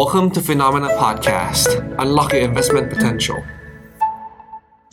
[0.00, 1.68] Welcome to Phenomena Podcast.
[2.02, 3.38] Unlock your investment potential.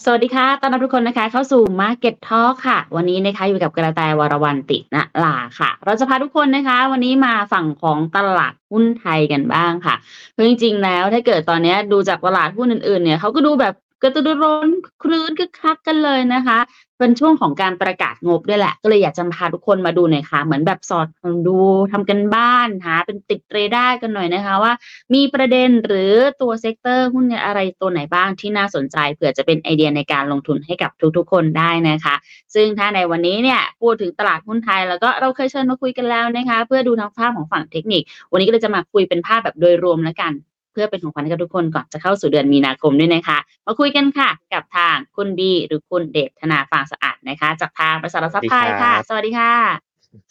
[0.03, 9.95] สวัสดีค่ะ ต้อนรับทุกคนนะคะ เข้าสู่ Market Talk ค่ะ วันนี้นะคะอยู่กับกระแตวรวันติณลาค่ะ เราจะพาทุกคนนะคะ วันนี้มาฝั่งของตลาดหุ้นไทยกันบ้างค่ะ
[10.31, 13.73] เพราะจริงๆ แล้วถ้าเกิดตอนนี้ดูจากตลาดหุ้นอื่นๆ เนี่ยเขาก็ดูแบบ
[14.03, 14.69] กระตือรือร้น
[15.03, 16.59] คลื้นคึกคักกันเลยนะคะ
[17.01, 21.07] เป็นช่วงของการประกาศงบด้วยแหละ ก็เลยอยากจะพาทุกคนมาดูหน่อยค่ะ เหมือนแบบสอด
[21.47, 21.57] ดู
[21.91, 24.73] ทำการบ้านหาเป็นติดเรดาร์กันหน่อยนะคะว่า
[25.13, 32.15] มีประเด็นหรือตัว sector หุ้นอะไรตัวไหนบ้างที่น่าสนใจเผื่อจะเป็นไอเดียในการลงทุนให้กับทุกๆ คนได้นะคะ
[32.55, 40.33] ซึ่งถ้าในวันนี้เนี่ยพูดถึงตลาดหุ้นไทย แล้วก็เราเคยเชิญมาคุยกันแล้วนะคะ เพื่อดูทางภาพของฝั่งเทคนิค วันนี้ก็เลยจะมาคุยเป็นภาพแบบโดยรวมแล้วกัน
[40.71, 49.53] เพื่อเป็นของขวัญให้กับทุกคนก่อนจะเข้าสู่เดือนมีนาคมด้วยนะคะ มาคุยกันค่ะ กับทางคุณบีหรือคุณเดชธนาฟุ้งสะอาดนะคะ จากทางบริษัทหลักทรัพย์ไทยค่ะ สวัสดีค่ะ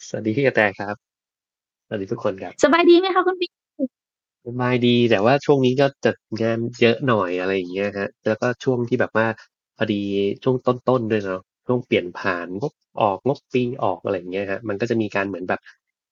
[0.07, 0.95] สวัสดีพี่กระแตครับ
[1.87, 3.47] สวัสดีทุกคนครับสบายดีไหมคะคุณบี
[4.47, 6.11] สบายดีแต่ว่าช่วงนี้ก็จะ
[6.41, 9.27] งานเยอะหน่อยอะไรอย่างเงี้ยฮะแล้วก็ช่วงที่แบบว่า
[9.77, 10.01] พอดี
[10.43, 15.59] ช่วงต้นๆด้วยเนาะช่วงเปลี่ยนผ่านงบออกงบปีออกอะไรอย่างเงี้ยฮะมันก็จะมีการเหมือนแบบ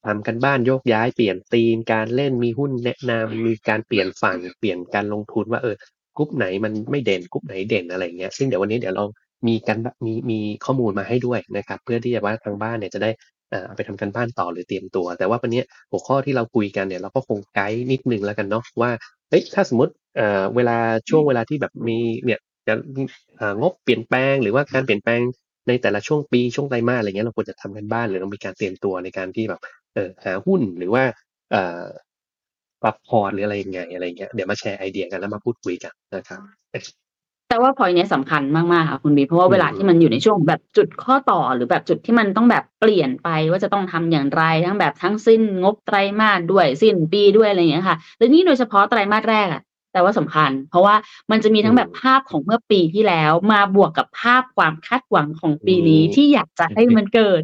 [0.05, 5.75] ทำกันบ้านโยกย้ายเปลี่ยนธีมการเล่นมีหุ้นแนะนำมีการเปลี่ยนฝั่งเปลี่ยนการลงทุนว่าเออ
[6.17, 9.05] กรุ๊ปไหนมันไม่เด่นกรุ๊ปไหนเด่นอะไรอย่างเงี้ยซึ่งเดี๋ยววันนี้เดี๋ยวเรา
[9.47, 13.11] มีกันมีมีข้อมูลมาให้ด้วยนะครับ เพื่อที่จะว่าทางบ้านเนี่ยจะได้
[13.52, 15.61] เอาไปทำการบ้านต่อหรือเตรียมตัว แต่ว่าวันนี้
[15.92, 18.92] หัวข้อที่เราคุยกันเนี่ยเราก็คงไกด์นิดนึงแล้วกันเนาะว่า
[19.30, 20.77] เฮ้ยถ้าสมมติเอ่อเวลา
[21.09, 25.22] ช่วงเวลาที่แบบมีเนี่ยจะเอ่องบเปลี่ยนแปลงหรือว่าการเปลี่ยนแปลง
[25.67, 29.61] ในแต่ละช่วงปีช่วงไตรมาสอะไรเงี้ยเราควรจะทำการบ้านหรือเรามีการเตรียมตัวในการที่แบบ
[29.94, 31.04] เออหาหุ้นหรือว่า
[31.52, 31.84] เอ่อ
[32.82, 36.42] ปรับพอร์ตหรืออะไรยังไงอะไรเงี้ยเดี๋ยวมาแชร์ไอเดียกันแล้วมาพูดคุยกันนะครับ
[37.50, 49.62] แต่ว่าพอยเนี้ยสำคัญมากๆค่ะคุณบีเพราะว่าอืมเวลาที่มันอยู่ในช่วงแบบจุดข้อต่อหรือแบบจุดที่มันต้องแบบเปลี่ยนไปว่าจะต้องทำอย่างไรทั้งแบบทั้งสิ้นงบไตรมาสด้วยสิ้นปีด้วยอะไรอย่างเงี้ยค่ะแล้วนี่โดยเฉพาะไตรมาสแรกอะ
[49.94, 50.95] แต่ว่าสำคัญ เพราะว่า
[51.32, 57.42] มันจะมีทั้งแบบภาพของเมื่อปีที่แล้ว มาบวกกับภาพความคาดหวังของปีนี้ที่อยากจะให้มันเกิด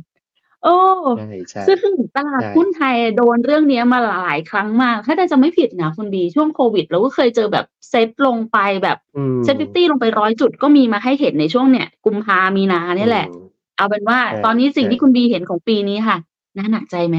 [0.65, 0.77] โอ้
[1.15, 13.45] ใช่ใช่ซึ่งตลาดใช่หุ้นไทยโดนเรื่องเนี้ยมาหลายครั้งมาก ถ้าได้จะไม่ผิดนะคุณบีช่วงโควิดเราก็เคยเจอแบบเซตลงไปแบบอืมเซฟตี้ลงไปร้อยจุดก็มีมาให้เห็นในช่วงเนี่ยกุมภามีนาเนี่ยแหละอืม
[13.77, 16.17] เอาเป็นว่าใช่ตอนนี้สิ่งใช่ ที่คุณบีเห็นของปีนี้ค่ะ
[16.57, 17.17] น่าหนักใจไหม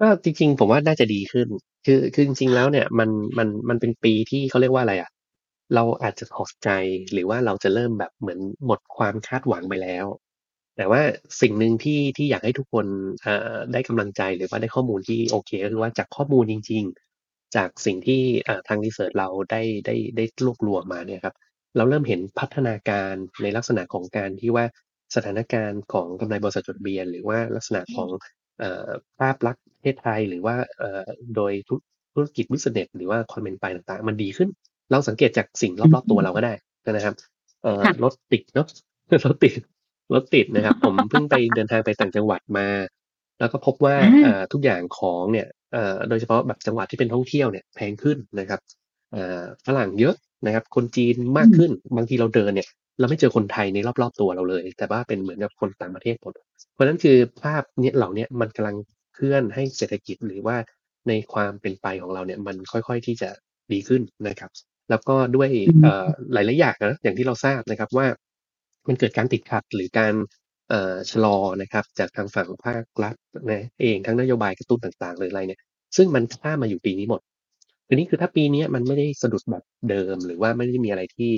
[0.00, 1.48] ก็จริงๆ ผมว่าน่าจะดีขึ้น
[1.86, 5.10] คือคือจริงๆแล้วเนี่ยมันมันมันเป็นปีที่เขาเรียกว่าอะไรอะ
[5.74, 6.68] เราอาจจะถอดใจ
[7.12, 10.06] หรือว่าเราจะเริ่มแบบเหมือนหมดความคาดหวังไปแล้ว
[10.76, 11.00] แต่ว่า
[11.40, 12.86] สิ่งหนึ่งที่ที่อยากให้ทุกคน
[13.22, 16.84] เอ่อได้กำลังใจหรือว่าได้ข้อมูลที่โอเคก็คือว่าจากข้อมูลจริง
[17.20, 21.34] ๆ จากสิ่งที่เอ่อทางรีเสิร์ชเราได้ได้ได้รวบรวมมาเนี่ยครับ
[21.76, 24.64] เราเริ่มเห็นพัฒนาการในลักษณะของการที่ว่า
[25.14, 28.08] สถานการณ์ของกำไรบริษัทจดทะเบียน หรือว่าลักษณะของ
[28.58, 28.88] เอ่อ
[29.18, 31.02] ภาพลักษณ์ประเทศไทย หรือว่าเอ่อ
[31.36, 31.74] โดยธุ
[32.14, 34.48] ธุรกิจวิสเนสหรือว่าความเป็นไปต่างๆ มันดีขึ้น
[34.90, 36.52] เราสังเกตจากสิ่งรอบๆตัวเราก็ได้
[36.90, 37.14] นะครับ
[37.62, 38.66] เอ่อค่ะรถติดเนาะ
[39.26, 39.52] รถติด
[40.12, 42.68] รถติดนะครับ ผมเพิ่งไปเดินทางไปต่างจังหวัดมา
[43.40, 48.60] แล้วก็พบว่าอ่าเอ่อทุกอย่างของเนี่ยเอ่อโดยเฉพาะแบบจังหวัดที่เป็นท่องเที่ยวเนี่ยแพงขึ้นนะครับ
[49.12, 50.14] เอ่อฝรั่งเยอะ
[50.46, 52.68] นะครับ คนจีนมากขึ้น บางทีเราเดินเนี่ย
[53.00, 56.32] เราไม่เจอคนไทยในรอบๆตัวเราเลย แต่ว่าเป็นเหมือนกับคนต่างประเทศหมด
[56.74, 58.76] เพราะฉะนั้นคือภาพเนี่ยเหล่าเนี้ยมันกำลัง
[59.14, 60.56] เคลื่อนให้เศรษฐกิจหรือว่า
[61.08, 63.30] ในความเป็นไปของเราเนี่ยมันค่อยๆที่จะ
[63.72, 64.50] ดีขึ้นนะครับ
[64.90, 68.06] แล้วก็ด้วยอืมเอ่อหลายๆอย่างนะอย่างที่เราทราบนะครับว่า
[68.88, 70.14] มันเกิดการติดขัดหรือการ
[71.10, 73.14] ชะลอนะครับจากทางฝั่งภาครัฐ
[73.50, 75.60] นะเองทั้งนโยบายกระตุ้นต่างๆหรืออะไรเนี่ย
[75.96, 77.20] ซึ่งมันข้ามมาอยู่ปีนี้หมด
[77.88, 81.32] ทีนี้คือถ้าปีนี้มันไม่ได้สะดุดแบบเดิม หรือว่าไม่ได้มีอะไรที่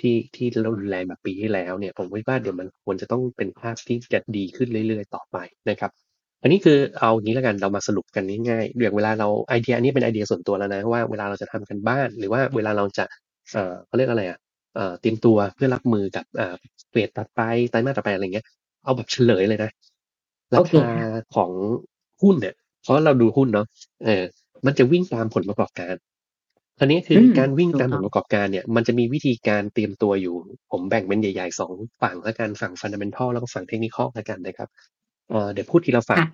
[0.00, 5.36] ที่ที่รุนแรงแบบปีที่แล้วเนี่ยผมคิดว่าเดี๋ยวมันควรจะต้องเป็นภาพที่จะดีขึ้นเรื่อย ๆ ต่อไป
[5.70, 5.90] นะครับ
[6.42, 13.04] อันนี้คือเอาอย่างนี้แล้วกันเรามาสรุปกันง่ายๆอย่างเวลาเราไอเดียอันนี้เป็นไอเดียส่วนตัวแล้วนะว่าเวลาเราจะทำกันบ้าน หรือว่าเวลาเราจะ
[13.52, 14.38] เอ่อเขาเรียกอะไรอะ
[14.74, 16.54] เอ่อเตรียมตัวเพื่อรับมือกับเอ่อ
[16.90, 18.46] เฟสตัดไปไตรมาสต่อไปอะไรเงี้ย
[18.84, 19.70] เอาแบบเฉลยเลยนะ
[20.52, 21.50] ราโอเคคาค่ะของ
[22.22, 23.66] หุ้นเนี่ย เพราะเราดูหุ้นเนาะ
[24.04, 24.24] เออ
[24.66, 25.94] มันจะวิ่งตามผลประกอบการ
[26.78, 30.34] คราวนี้คืออมการวิ่งตามถูกต้องผลประกอบการเนี่ย มันจะมีวิธีการเตรียมตัวอยู่
[30.70, 34.68] ผมแบ่งเป็นใหญ่ๆสองฝั่งแล้วกันฝั่งฟันดัมเ n นทัลแล้วก็ฝั่งเทคนิคอลแล้วกันนะครับ
[35.30, 36.28] เอ่อเดี๋ยวพูดทีละฝั่งค่ะ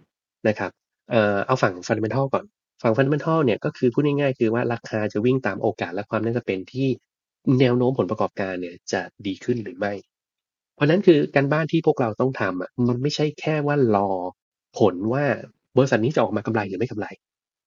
[0.48, 0.70] นะครับ
[1.10, 2.44] เอ่อเอาฝั่งฟันดัมเ n นทัลก่อน
[2.82, 6.88] ฝั่งฟันดัมเ n นทัลเนี่ยก็คือพูดง่ายๆคือว่าราคาจะวิ่งตามโอกาสและความน่าจะเป็นที่
[7.60, 9.93] แนวโน้มผลประกอบการเนี่ยจะดีขึ้นหรือไม่
[10.75, 14.08] เพราะฉะนั้นคือการบ้านที่พวกเราต้องทำอะมันไม่ใช่แค่ว่ารอ
[14.78, 15.25] ผลว่า
[15.76, 17.06] บริษัทนี้จะออกมากำไรหรือไม่กำไร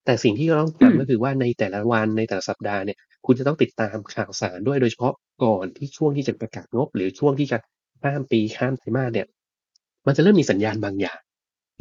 [0.05, 7.57] แต่สิ่งที่เราต้องอืมทำก็คือว่าในแต่ละวันในแต่ละสัปดาห์เนี่ย คุณจะต้องติดตามข่าวสารด้วยโดยเฉพาะก่อนที่ช่วงที่จะประกาศงบ หรือช่วงที่จะ
[8.01, 9.27] ข้ามปีข้ามไตรมาสเนี่ย
[10.07, 11.19] มันจะเริ่มมีสัญญาณบางอย่าง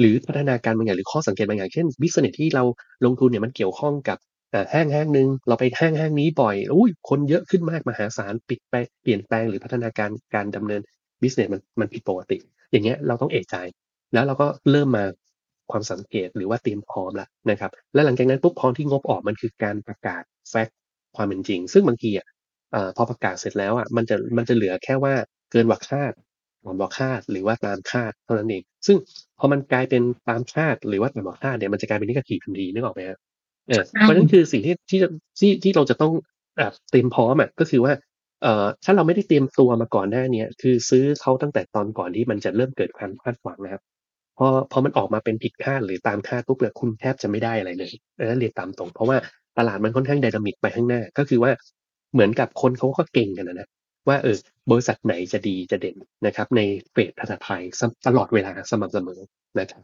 [0.00, 2.64] หรือพัฒนาการบางอย่างหรือข้อสังเกตบางอย่างเช่น business ที่เรา
[3.04, 4.27] ลงทุนเนี่ยมันเกี่ยวข้องกับอ่า
[4.74, 10.80] ห้างห้างหนึ่งเราไปห้างห้างนี้บ่อยอุ้ยคนเยอะขึ้นมากมหาศาลปิดไปเปลี่ยนแปลงหรือพัฒนาการการดำเนิน
[11.22, 12.38] business มันมันผิดปกติ
[12.70, 13.56] อย่างเงี้ยเราต้องเอะใจ
[14.12, 15.04] แล้วเราก็เริ่มมา
[15.70, 20.76] ความสังเกตหรือว่าเตรียมพร้อมละนะครับ และหลังจากนั้นปุ๊บพร้อมที่งบออกมันคือการประกาศ fact
[21.16, 22.26] ความเป็นจริง ซึ่งบางทีอะ
[22.74, 25.14] อ่อพอประกาศเสร็จแล้วอะมันจะมันจะเหลือแค่ว่า
[25.52, 26.12] เกินกว่าคาด
[26.64, 28.96] ต่ำกว่าคาดหรือว่าตามคาดเท่านั้นเอง ซึ่ง
[29.38, 33.18] พอมันกลายเป็นตามคาดหรือว่าต่ำกว่าคาดเนี่ยมันจะกลายเป็นนิเกทีทันทีนึกออกไหมครับ
[33.68, 35.00] เออเพราะฉะนั้นคือสิ่งที่ที่
[35.38, 36.12] ที่ที่เราจะต้อง
[36.58, 37.92] แบบเตรียมพร้อมอะก็คือว่า
[38.42, 43.82] เอ่อถ้าเราไม่ได้เตรียมตัวมาก่อนหน้าเนี้ยคือซื้อเขาตั้งแต่ตอนก่อนที่มันจะเริ่มเกิดความคาดหวังนะครับ
[44.38, 49.16] พอพอมันออกมาเป็นผิดคาดหรือตามคาดปุ๊บเนี่ยคุณแทบจะไม่ได้อะไรเลยเออเรียนตามตรง เพราะว่า
[49.58, 51.52] ตลาดมันค่อนข้างไดนามิกไปข้างหน้า ก็คือว่า
[52.12, 53.68] เหมือนกับคนเขาก็เก่งกันนะนะ
[54.08, 54.36] ว่าเออ
[54.70, 56.60] บริษัทไหนจะดีจะเด่นนะครับ ใน
[56.92, 57.62] เฟสภาษาไทย
[58.06, 59.20] ตลอดเวลาสม่ำเสมอ
[59.58, 59.82] นะครับ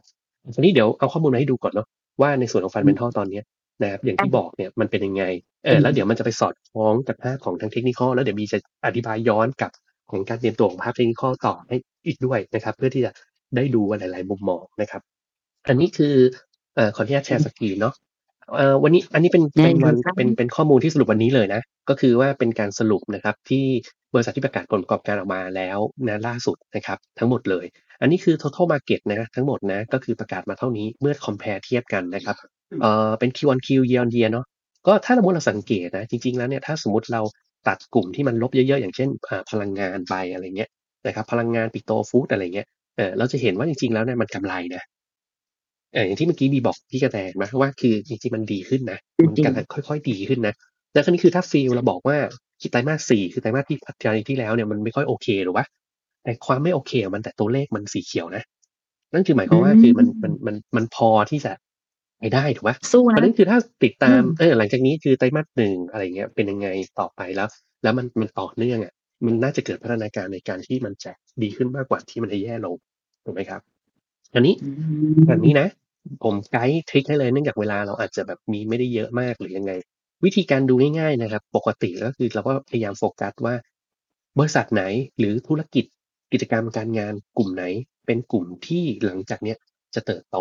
[0.55, 1.87] ทีนี้เดี๋ยวเอาข้อมูลมาให้ดูก่อนเนาะ
[2.21, 3.43] ว่าในส่วนของฟันเ m นทัลตอนเนี้ย
[3.81, 5.23] นะครับอย่างที่บอกเนี่ยมันเป็นยังไง
[5.65, 9.71] เออแล้วเดี๋ยวมันจะไปสอดคล้องกับภาพของทางเทคนิคแล้วเดี๋ยวมีจะอธิบายย้อนกับ
[10.11, 11.77] ของการเตรียมตัวของภาพเทคนิคต่อให้
[12.07, 13.11] อีกด้วยนะครับ เพื่อที่จะ
[13.55, 15.01] ได้ดูหลาย ๆ มุมมองนะครับ
[15.67, 16.15] อันนี้คือ
[16.75, 17.93] เอ่อขออนุญาตแชร์สกรีนเนาะ
[18.55, 23.65] เอ่อวันนี้อันนี้เป็นเป็นวันเป็นเป็นข้อมูลที่สรุปวันนี้เลยนะ ก็คือว่าเป็นการสรุปนะครับที่
[24.13, 27.65] บริษัทที่ประกาศผลประกอบการออกมาแล้วนะล่าสุดนะครับ ทั้งหมดเลย
[28.01, 32.35] อันนี้คือ total market นะทั้งหมดนะก็คือประกาศมาเท่านี้เมื่อ compare เทียบกันนะครับ
[32.81, 34.45] เอ่อเป็น Q on Q year on year เนาะ
[34.87, 37.21] ก็ถ้าสมมติเราสังเกตนะจริง ๆแล้วเนี่ยถ้าสมมติเรา
[37.67, 39.09] ตัดกลุ่มที่มันลบเยอะๆ อย่างเช่น
[39.51, 40.69] พลังงานไปอะไรเงี้ย
[41.07, 42.67] นะครับพลังงานปิโตรฟู้ดอะไรเงี้ย
[42.97, 44.83] เออเราจะเห็นว่าจริงๆแล้วเนี่ยมันกำไรนะ
[45.93, 50.53] เอออย่างที่เมื่อกี้บีบอกพี่กระแตนะว่าคือจริงๆมันดีขึ้นนะมันกำลังค่อย ๆ ดีขึ้นนะ
[50.93, 52.17] แล้วคราวนี้คือถ้าฟีลเราบอกว่า
[52.61, 55.65] คิดไตรมาสสี่คือไตรมาสที่พัฒนาที่แล้วเนี่ยมันไม่ค่อยโอเคหรือวะ
[56.23, 58.43] แต่ความไม่โอเคมันแต่ตัวเลขมันสีเขียวนะ
[59.13, 61.51] นั่นคือหมายความว่าคือมันมันมันมันพอที่จะ
[62.19, 66.67] ไปได้ถูกไหมสู้เพราะนะนั้นคือถ้าติดตามอืมเออหลังจากนี้คือไตรมาสหนึ่งอะไรเงี้ยเป็นยังไง
[66.99, 67.49] ต่อไปแล้ว
[67.83, 68.93] แล้วมันมันต่อเนื่องอะ
[69.25, 72.75] มันน่าจะเกิดพัฒนาการในการที่มันจะดีขึ้นมากกว่าที่มันจะแย่ลง
[73.25, 73.61] ถูกไหมครับ
[74.33, 74.65] อันนี้อื
[75.27, 75.67] แบบมนี้นะ
[76.23, 79.71] ผมไกด์ทริคให้เลยเนื่องจากเวลาเราอาจจะแบบมีไม่ได้เยอะมากหรือยังไง
[80.25, 83.55] วิธีการดูง่ายๆนะครับ ปกติก็คือเราก็พยายามโฟกัสว่า
[84.39, 84.83] บริษัทไหน
[85.19, 85.85] หรือธุรกิจ
[86.31, 87.63] กิจกรรมการงานกลุ่มไหน
[88.05, 89.57] เป็นกลุ่มที่หลังจากเนี้ย
[89.95, 90.37] จะเติบโต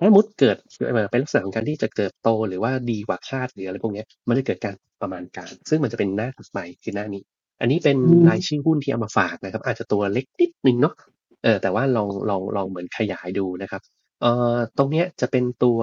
[0.00, 7.22] ถ้ามุดเกิดเอ่อเป็นลักษณะของการที่จะเติบโตหรือว่าดีกว่าคาดหรืออะไรพวกเนี้ยมันจะเกิดการประมาณการ ซึ่งมันจะเป็นหน้าถัดไปคือหน้านี้
[7.60, 10.94] อันนี้เป็นอืมรายชื่อหุ้นที่เอามาฝากนะครับ อาจจะตัวเล็กนิดนึงเนาะ
[11.42, 13.82] เออแต่ว่าลองลองลองเหมือนขยายดูนะครับ
[14.20, 15.78] เอ่อตรงเนี้ยจะเป็นตัว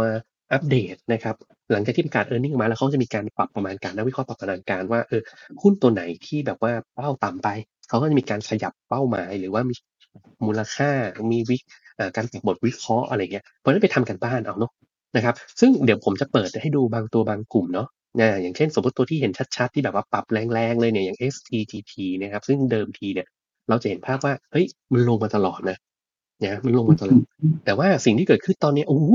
[0.54, 1.36] อัปเดตนะครับ
[1.72, 5.22] หลังจากที่ประกาศ e a r n i n g มาแล้วเขาจะมีการปรับประมาณการนักวิเคราะห์ปรับประมาณการว่าเออ
[5.62, 7.48] หุ้นตัวไหนที่แบบว่าเป้าต่ำไป
[7.90, 9.76] เขาก็จะมีการขยับเป้าหมายหรือว่ามี
[10.46, 10.92] มูลค่า
[11.32, 11.83] มีวิเอ่อ
[12.16, 14.72] การปรับบทวิเคราะห์อะไรเงี้ยเพราะฉะนั้นไปทำกันบ้านเอาเนาะ
[15.16, 17.88] นะครับซึ่งเดี๋ยวผมจะเปิดให้ดูบางตัวบางกลุ่มเนาะ
[18.20, 23.28] นะอย่างเช่นสมมติตัวที่เห็นชัดๆ ที่แบบว่าปรับแรงๆเลยเนี่ยอย่าง STTT นะครับซึ่งเดิมทีเนี่ย
[23.70, 25.78] เราจะเห็นภาพว่าเฮ้ยมันลงมาตลอดนะ
[26.46, 27.22] นะมันลงมาตลอด
[27.66, 29.14] แต่ว่าสิ่งที่เกิดขึ้นตอนนี้โอ้โห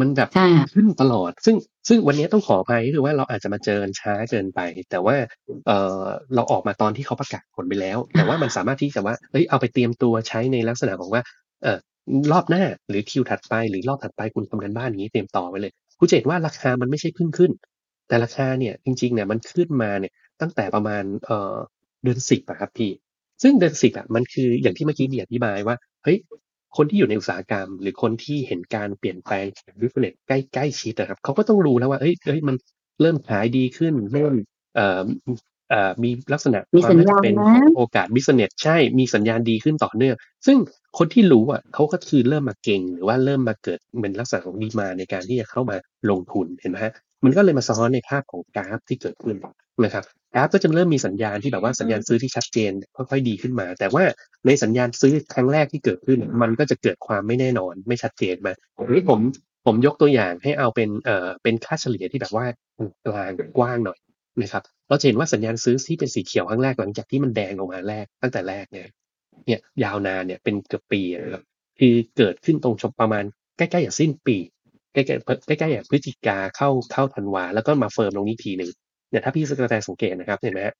[0.00, 1.56] มันแบบใช่ค่ะขึ้นตลอด ซึ่ง
[1.88, 5.16] ซึ่งวันนี้ต้องขออภัยคือว่าเราอาจจะมาเจอกันช้าเกินไป แต่ว่า
[5.66, 5.72] เอ
[6.02, 11.22] อเราออกมาตอนที่เขาประกาศผลไปแล้ว แต่ว่ามันสามารถที่จะว่าเอ้ยเอาไปเตรียมตัวใช้ในลักษณะของว่า
[11.62, 11.78] เออ
[12.32, 17.52] รอบหน้าหรือคิวถัดไปหรือรอบถัดไปคุณทำกันบ้านอย่างนี้เตรียมต่อไว้เลยคุณจะเห็นว่าราคามันไม่ใช่เพิ่งขึ้น
[18.08, 21.56] แต่ราคาเนี่ยจริงๆเนี่ยมันขึ้นมาเนี่ยตั้งแต่ประมาณเออ
[22.02, 22.90] เดือนสิบอะครับพี่
[23.42, 26.18] ซึ่งเดือนสิบอะมันคืออย่างที่เมื่อกี้มีอธิบายว่าเฮ้ย
[26.76, 32.56] คนที่อยู่ในอุตสาหกรรม หรือคนที่เห็นการเปลี่ยนแปลงของวิฟเนตใกล้ใกล้ชิดนะครับเขาก็ต้องรู้แล้วว่าเอ้ยเอ้ยมัน
[33.00, 34.34] เริ่มขายดีขึ้นเริ่ม
[34.74, 35.00] เอ่อ
[36.02, 40.58] มีลักษณะมีความสัญน่าญาจะณเป็นนะของโอกาสบิสเนสใช่มีสัญญาณดีขึ้นต่อเนื่อง ซึ่ง
[40.98, 45.76] คนที่รู้อะเขาก็คือเริ่มมาเก่ง หรือว่าเริ่มมาเกิดเป็นลักษณะของดีมาในการที่จะเข้ามา
[46.10, 46.92] ลงทุนเห็นไหมฮะ
[47.24, 49.36] มันก็เลยมาสะท้อนในภาพของกราฟที่เกิดขึ้น
[49.84, 54.04] นะครับกราฟก็จะเริ่มมีสัญญาณที่แบบว่าสัญญาณซื้อที่ชัดเจนค่อยๆดีขึ้นมา แต่ว่า
[54.46, 59.20] ในสัญญาณซื้อครั้งแรกที่เกิดขึ้น มันก็จะเกิดความไม่แน่นอนไม่ชัดเจนมาทีนี้ผม
[59.66, 62.46] ผมยกตัวอย่างให้เอาเป็นเอ่อเป็นค่าเฉลี่ยที่แบบว่า
[63.06, 63.98] กลางกว้างหน่อย
[64.42, 68.86] นะครับเราจะเห็นว่าสัญญาณซื้อที่เป็นสีเขียวครั้งแรกหลังจากที่มันแดงออกมาแรกตั้งแต่แรกเนี่ย
[69.46, 71.42] เนี่ยยาวนานเนี่ยเป็นเกือบปีนะครับ
[71.78, 73.24] คือเกิดขึ้นตรงช่วงประมาณ
[73.56, 74.36] ใกล้ๆอย่างสิ้นปี
[74.92, 78.70] ใกล้ๆใกล้ๆอย่างพฤศจิกาเข้าเข้าธันวาแล้วก็มา firm ตรงนี้ทีหนึ่ง
[79.10, 80.74] เนี่ยถ้าพี่กระแตสังเกตนะครับเห็นไหมฮะ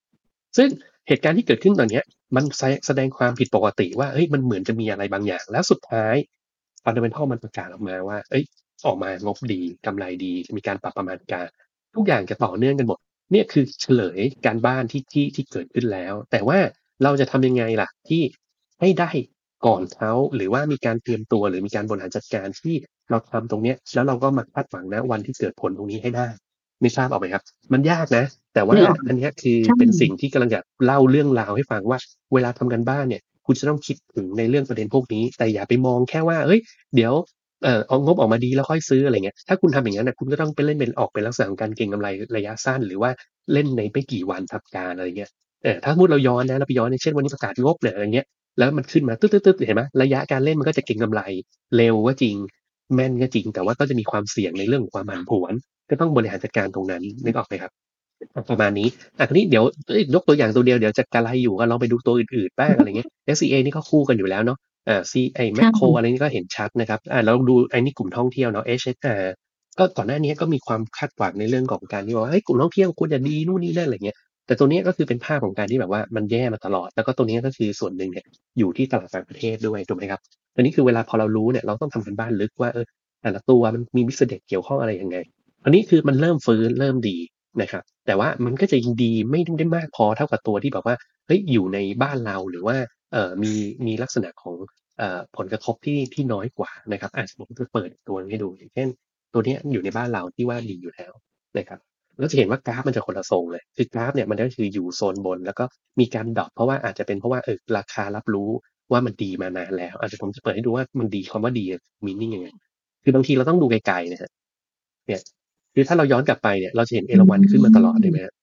[0.56, 0.68] ซึ่ง
[1.08, 2.02] เหตุการณ์ที่เกิดขึ้นตอนนี้
[2.36, 2.44] มัน
[2.86, 6.14] แสดงความผิดปกติว่าเฮ้ยมันเหมือนจะมีอะไรบางอย่าง แล้วสุดท้าย
[6.84, 8.44] fundamental มันประกาศออกมาว่า เอ้ย
[8.86, 11.46] ออกมางบดีกำไรดีมีการปรับประมาณการ
[11.94, 12.98] ทุกอย่างจะต่อเนื่องกันหมด
[13.32, 16.58] เนี่ยคือเฉลยการบ้านที่ที่ที่เกิดขึ้นแล้ว แต่ว่า
[17.02, 18.22] เราจะทำยังไงล่ะที่
[18.80, 19.10] ให้ได้
[19.66, 22.75] ก่อนเขาหรือว่ามีการเตรียมตัวหรือมีการบริหารจัดการที่
[23.10, 26.26] เราทำตรงเนี้ย แล้วเราก็มาคาดหวังนะวันที่เกิดผลตรงนี้ให้ได้
[26.82, 31.99] นึกภาพออกไหมครับ มันยากนะ แต่ว่านึกออกอันเนี้ยคือใช่เป็นสิ่งที่กำลังจะเล่าเรื่องราวให้ฟังว่า
[32.34, 36.60] เวลาทำกันบ้านเนี่ย คุณจะต้องคิดถึงในเรื่องประเด็นพวกนี้ แต่อย่าไปมองแค่ว่าเฮ้ย
[36.94, 37.12] เดี๋ยว
[37.64, 43.10] เออเอางบออกมาดีแล้วค่อยซื้ออะไรเงี้ยถ้าคุณทำอย่างนั้นนะคุณก็ต้องไปเล่นเป็นออกเป็นลักษณะของการเก็งกำไรระยะสั้น หรือว่า
[43.52, 45.30] เล่นในไม่กี่วันทับการอะไรเงี้ย
[45.62, 48.26] เออถ้าสมมติเราย้อนนะเราไปย้อนในเช่นวันนี้ประกาศงบเนี่ยอะไรเงี้ย
[48.58, 51.20] แล้วมันขึ้นมาตึ๊ดตึ๊ดตืดเห็นไหมระยะการเล่นมันก็จะเก็งกำไร
[51.76, 52.36] เร็วก็จริง
[52.94, 55.52] แม่นก็จริง แต่ว่าก็จะมีความเสี่ยงในเรื่องของความผันผวน
[55.90, 57.70] ก็ต้องบริหารจัดการตรงนั้นนึกออกไหมครับ
[58.50, 58.88] ประมาณนี้
[59.18, 59.64] อะทีนี้เดี๋ยว
[59.98, 64.58] ยยกตัวอย่างตัวเดียวเดี๋ยวจะกระไรอยู่ก็ลองไปดูตัวอื่นๆบ้างอะไรเงี้ย SCA นี่ก็คู่กันอยู่แล้วเนาะ
[64.88, 69.22] อ่า C ไอ้แมคโครอะไรนี่ก็เห็นชัดนะครับอ่าเราดูไอ้นี่กลุ่มท่องเที่ยวเนาะ HSR
[69.78, 78.25] ก็ก่อนหน้านี้ก็มีความคาดหวังในเรื่องของการที่ว่าเฮ้ยกลุ่มท่องเที่ยวควรจะดีนู่นนี่นั่นอะไรเงี้ยแต่ตัวเนี้ยก็คือเป็นภาพของการที่แบบว่ามันแย่มาตลอด แล้วก็ตัวเนี้ยก็คือส่วนหนึ่งเนี่ย
[78.58, 80.20] อยู่ที่ตลาดต่างประเทศด้วยถูกไหมครับ
[80.54, 82.87] ตัวนี้คือเวลาพอเรารู้เนี่ยเราต้องทำกันบ้านลึกว่าเออ
[83.22, 85.16] แต่ละตัวมันมีบิสเนสเกี่ยวข้องอะไรยังไง
[85.64, 87.16] อันนี้คือมันเริ่มฟื้นเริ่มดี
[87.60, 90.96] นะครับ แต่ว่ามันก็จะยังดีไม่ได้มากพอเท่ากับตัวที่แบบว่า
[91.26, 92.87] เฮ้ยอยู่ในบ้านเราหรือว่าเอ่อ
[93.42, 93.52] มี
[93.86, 94.54] มีลักษณะของ
[94.98, 98.88] เอ่อผลกระทบที่ที่น้อยกว่านะครับอะผมจะเปิดตัวให้ดูอย่างเช่น
[99.32, 101.12] ตัวเนี้ยอยู่ในบ้านเราที่ว่าดีอยู่แล้ว
[101.58, 101.80] นะครับ
[102.18, 105.64] แล้วจะเห็นว่ากราฟมันจะคนละทรงเลย คือกราฟเนี่ยมันก็คืออยู่โซนบน แล้วก็
[106.00, 108.50] มีการ drop เพราะว่าอาจจะเป็นเพราะว่าเออราคารับรู้
[108.92, 111.64] ว่ามันดีมานานแล้ว อาจจะผมจะเปิดให้ดูว่ามันดีความว่าดี
[112.06, 112.48] มีนิ่งยังไง
[113.04, 114.30] คือบางทีเราต้องดูไกลๆนะฮะ
[115.06, 115.20] เนี่ย
[115.74, 118.34] คือถ้าเราย้อนกลับไปเนี่ยเราจะเห็นเอราวัณขึ้นมาตลอดเลยไหมฮะ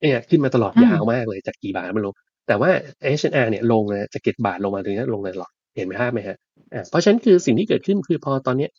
[0.00, 2.14] เนี่ยขึ้นมาตลอดอืมยาวมากเลยจากกี่บาทไม่รู้
[2.46, 2.70] แต่ว่า
[3.18, 6.36] H&R เนี่ยลงนะจากเก็บาทลงมาตรงนี้ลงเลยหรอกเห็นไหมภาพไหมฮะ
[6.74, 8.70] อ่าเพราะฉะนั้นคือสิ่งที่เกิดขึ้นคือพอตอนเนี้ย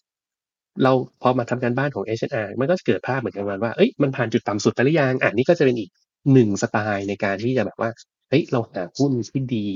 [0.84, 5.90] เราพอมาทำการบ้านของ H&R มันก็จะเกิดภาพเหมือนกันว่าเอ้ยมันผ่านจุดต่ำสุดไปหรือยังอ่านี่ก็จะเป็นอีก
[6.34, 7.90] หนึ่งสไตล์ในการที่จะแบบว่า
[8.30, 9.68] เฮ้ยเราหาหุ้นที่ดี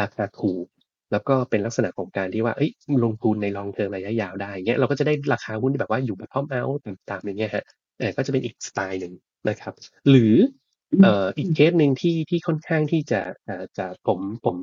[0.00, 0.66] ราคาถูก
[1.12, 2.70] แล้วก็เป็นลักษณะของการที่ว่าเอ้ย
[3.04, 7.64] ลงทุนในลองเทอมระยะยาวได้เงี้ยเราก็จะได้ราคาหุ้นที่แบบว่าอยู่แบบพร้อมเอาต่างๆอย่างเงี้ยฮะ
[7.98, 9.12] เออก็จะเป็นอีกสไตล์หนึ่ง
[9.48, 9.72] นะครับ
[10.10, 10.34] หรือ
[11.02, 14.56] เอ่ออีกเคสหนึ่งที่ที่ค่อนข้างที่จะเอ่อจะผมผม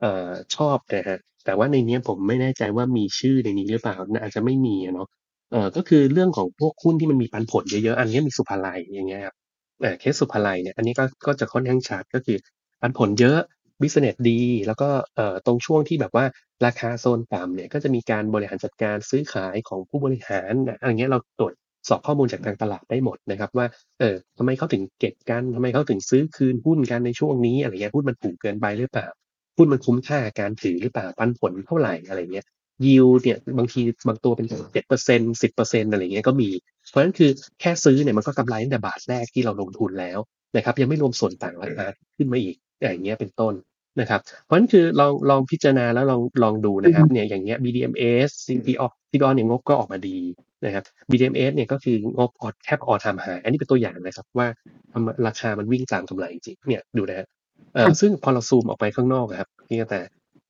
[0.00, 5.08] เอ่อชอบนะฮะแต่ว่าในเนี้ยผมไม่แน่ใจว่ามีชื่อในนี้หรือเปล่าอาจจะไม่มีอะเนาะ
[5.52, 9.34] เออก็คือเรื่องของพวกหุ้นที่มันมีปันผลเยอะๆอันเนี้ยมีสุภาลัยอย่างเงี้ยครับ
[9.80, 12.38] เออเคสสุภาลัยเนี่ยอันนี้ก็ก็จะค่อนข้างชัดก็คือ
[12.80, 13.38] ปันผลเยอะ
[13.82, 16.24] บิสเนสดี แล้วก็เอ่อตรงช่วงที่แบบว่า
[16.66, 21.52] ราคาโซนต่ำเนี่ยก็จะมีการบริหารจัดการซื้อขายของผู้บริหารนะอะไรเงี้ยเราตรวจ
[21.88, 23.66] สอบข้อมูลจากทางตลาดได้หมดนะครับ ว่า
[24.00, 29.08] เออทำไมเขาถึงเก็บกันทำไมเขาถึงซื้อคืนหุ้นกันในช่วงนี้อะไรเงี้ยหุ้นมันถูกเกินไปหรือเปล่า
[29.56, 32.46] หุ้นมันคุ้มค่าการถือหรือเปล่าปันผลเท่าไหร่อะไรเงี้ย
[32.86, 36.50] ยิวเนี่ยบางทีบางตัวเป็นเจ็ดเปอร์เซ็นสิบเปอร์เซ็นอะไรเงี้ยก็มี
[36.90, 40.18] เพราะฉะนั้นคือแค่ซื้อเนี่ยมันก็กำไรตั้งแต่บาทแรกที่เราลงทุนแล้ว
[40.56, 41.86] นะครับ ยังไม่รวมส่วนต่างราคา
[42.16, 43.54] ขึ้นมาอีกอย่างเงี้ยเป็นต้น
[44.00, 50.18] นะครับ เพราะฉะนั้นคือลองลองพิจารณาแล้วลองลองดูนะครับเนี่ยอย่างเงี้ย BDMs CPO CPO เนี่ยงบก็ออกมาดี
[50.64, 54.46] นะครับ BDMs เนี่ยก็คืองบออดแคปออทามหาอันนี้เป็นตัวอย่างนะครับ ว่า
[54.92, 57.26] ทำราคามันวิ่งตามกำไรจริงเนี่ยดูนะฮะ
[57.74, 60.00] เออซึ่งพอเราซูมออกไปข้างนอกอะครับพี่กระแต่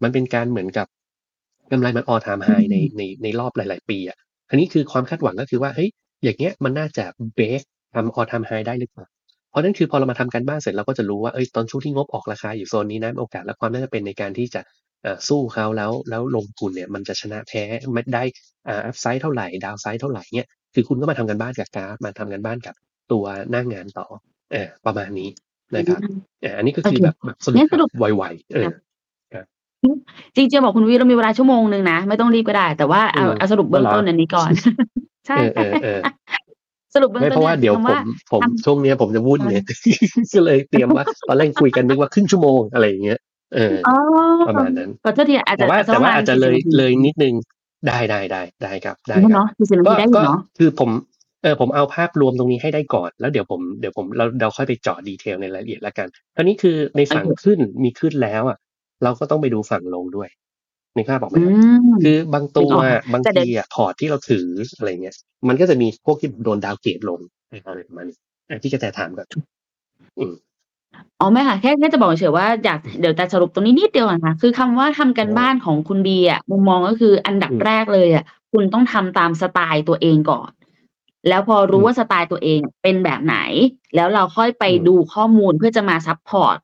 [0.02, 0.86] มันเป็นการเหมือนกับ
[1.72, 4.16] กำไรมันออทามไฮในในในรอบหลาย ๆ ปีอะ
[4.50, 5.90] อันนี้คือความคาดหวังก็คือว่าเฮ้ย
[6.24, 7.04] อย่างเงี้ยมันน่าจะ
[7.34, 7.60] เบรก
[7.94, 9.06] ทำออทามไฮได้หรือเปล่า
[9.50, 14.91] เพราะนั่นคือพอเรามาทำการบ้านเสร็จเราก็จะรู้ว่าเอ้ยตอนช่วงที่งบออกราคาอยู่โซนนี้นะโอกาสและความน่าจะเป็นในการที่จะเอ่อ
[15.28, 18.22] สู้เขาแล้วแล้วลงทุนเนี่ยมันจะชนะแพ้ไม่ได้
[18.68, 22.74] อ่าอัพไซด์เท่าไหร่ดาวไซด์เท่าไหร่เนี่ยคือคุณก็มาทำกันบ้านกับกราฟมาทำกันบ้านกับ
[23.12, 24.06] ตัวหน้างงานต่อ
[24.52, 25.28] เออประมาณนี้
[25.74, 26.00] นะครับ
[26.40, 28.68] เอออันนี้ก็คือโอเคแบบแบบสรุงั้ปนสรุปไวๆเออ
[30.36, 34.50] จริงๆบอกคุณวิเรามีเวลาชั่วโมงหนึ่งนะ ไม่ต้องรีบก็ได้ แต่ว่าเอาอืมเอาสรุปเบื้องต้นอันนี้ก่อน
[35.26, 36.00] ใช่เออเออเออ
[36.94, 39.62] สรุปเบื้องไม่ต้นเพราะว่าเดี๋ยวคำผมผมทำช่วงเนี้ยผมจะวุ่นเนี่ย
[40.32, 43.18] ก็เลยเตรียมว่าตอนแรกคุยกันนึกว่าครึ่งชั่วโมงอะไรอย่างเงี้ย
[43.54, 43.96] เอออ๋อ
[44.48, 47.34] ประมาณนั้นขอโทษทีอาจจะแต่ว่าแต่ว่าอาจจะเลย40เลยนิดนึง
[47.86, 50.90] ได้ได้ได้ได้ครับได้นาทีครับเนาะสี่สิบนาก็ทีได้อยู่ก็เนาะคือผม
[51.42, 58.58] เออผมเอาภาพรวมตรงนี้ให้ได้ก่อน แล้วเดี๋ยวผมเดี๋ยวผมเราเราค่อยไปเจาะดีเทลในรายละเอียดแล้วกันอันนี้คือในฝั่งขึ้นมีขึ้นแล้วอะ
[59.02, 60.28] เราก็ต้องไปดูฝั่งลงด้วย
[60.94, 61.54] ในภาพบอกไหมอืครับ
[61.90, 65.16] มคือบางตัวนึกออกอะบางแต่เดี๋ยวทีอะพอร์ตที่เราถืออะไรเงี้ย
[65.48, 67.20] มันก็จะมีพวกที่โดน downgrade ลง
[67.66, 68.16] อะไรประมาณนี้
[68.48, 69.28] อะที่กระแตถามก่อน
[70.18, 70.34] อืม
[71.20, 80.50] อ๋อ ไม่ค่ะ แค่ แค่จะบอกเฉย ๆ ว่า อยาก เดี๋ยวจะสรุปตรงนี้นิดเดียวก่อนค่ะ คือคำว่า ทำการอืมบ้านของคุณบีอะมุมมองก็คืออันดับอืมแรกเลยอะคุณต้องทำตามสไตล์ตัวเองก่อน
[81.28, 83.36] แล้วพอรู้อืมว่า สไตล์ตัวเองเป็นแบบไหน
[83.96, 86.56] แล้วเราค่อยไปอืม ดูข้อมูลเพื่อจะมา support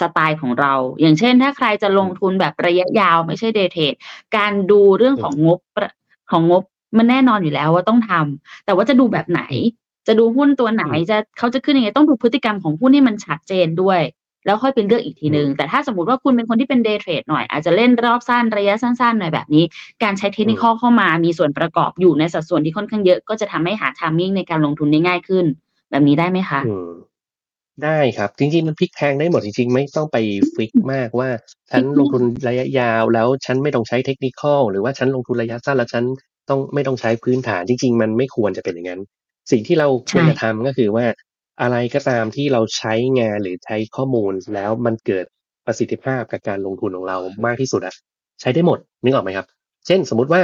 [0.00, 3.94] สไตล์ของเรา อย่างเช่น ถ้าใครจะลงทุนแบบระยะยาว ไม่ใช่ day trade
[4.36, 5.90] การดูเรื่องของงบ ประ
[6.30, 6.62] ของงบ
[6.98, 9.42] มันแน่นอนอยู่แล้วว่าต้องทำ แต่ว่าจะดูแบบไหน
[10.06, 14.00] จะดูหุ้นตัวไหนอืมจะเขาจะขึ้นยังไงต้องดูพฤติกรรมของหุ้นให้มันชัดเจนด้วย
[14.46, 19.64] แล้วค่อยเป็นเลือกอีกทีนึงอืมแต่ถ้าสมมติว่าคุณเป็นคนที่เป็นเดย์เทรดหน่อย อาจจะเล่นรอบสั้นระยะสั้นๆหน่อยแบบนี้
[20.02, 25.44] การใช้เทคนิคเข้ามามีส่วนประกอบอยู่ในสัดส่วนที่ค่อนข้างเยอะ ก็จะทำให้หาทามมิ่งในการลงทุนได้ง่ายขึ้น
[25.90, 26.60] แบบนี้ได้ไหมคะ?
[26.68, 26.90] อืม
[27.84, 30.16] ได้ครับ จริงๆ มันพลิกแพลงได้หมดจริงๆ ไม่ต้องไป
[30.54, 31.28] ฟิกซ์มากว่า
[31.70, 36.04] ฉันลงทุนระยะยาวแล้วฉันไม่ต้องใช้ Technical หรือว่าฉันลงทุนระยะสั้นแล้วฉัน
[36.48, 39.00] ต้องไม่ต้องใช้พื้นฐานจริง ๆ มันไม่ควรจะเป็นอย่างงั้น
[39.50, 41.06] สิ่งที่เราใชควรจะ่ทำก็คือว่า
[41.62, 45.24] อะไรก็ตามที่เราใช้งานหรือใช้ข้อมูลแล้วมันเกิด
[45.66, 47.94] ประสิทธิภาพกับการลงทุนของเรามากที่สุดอะ
[48.40, 49.46] ใช้ได้หมดนึกออกไหมครับ?
[49.86, 50.42] เช่นสมมุติว่า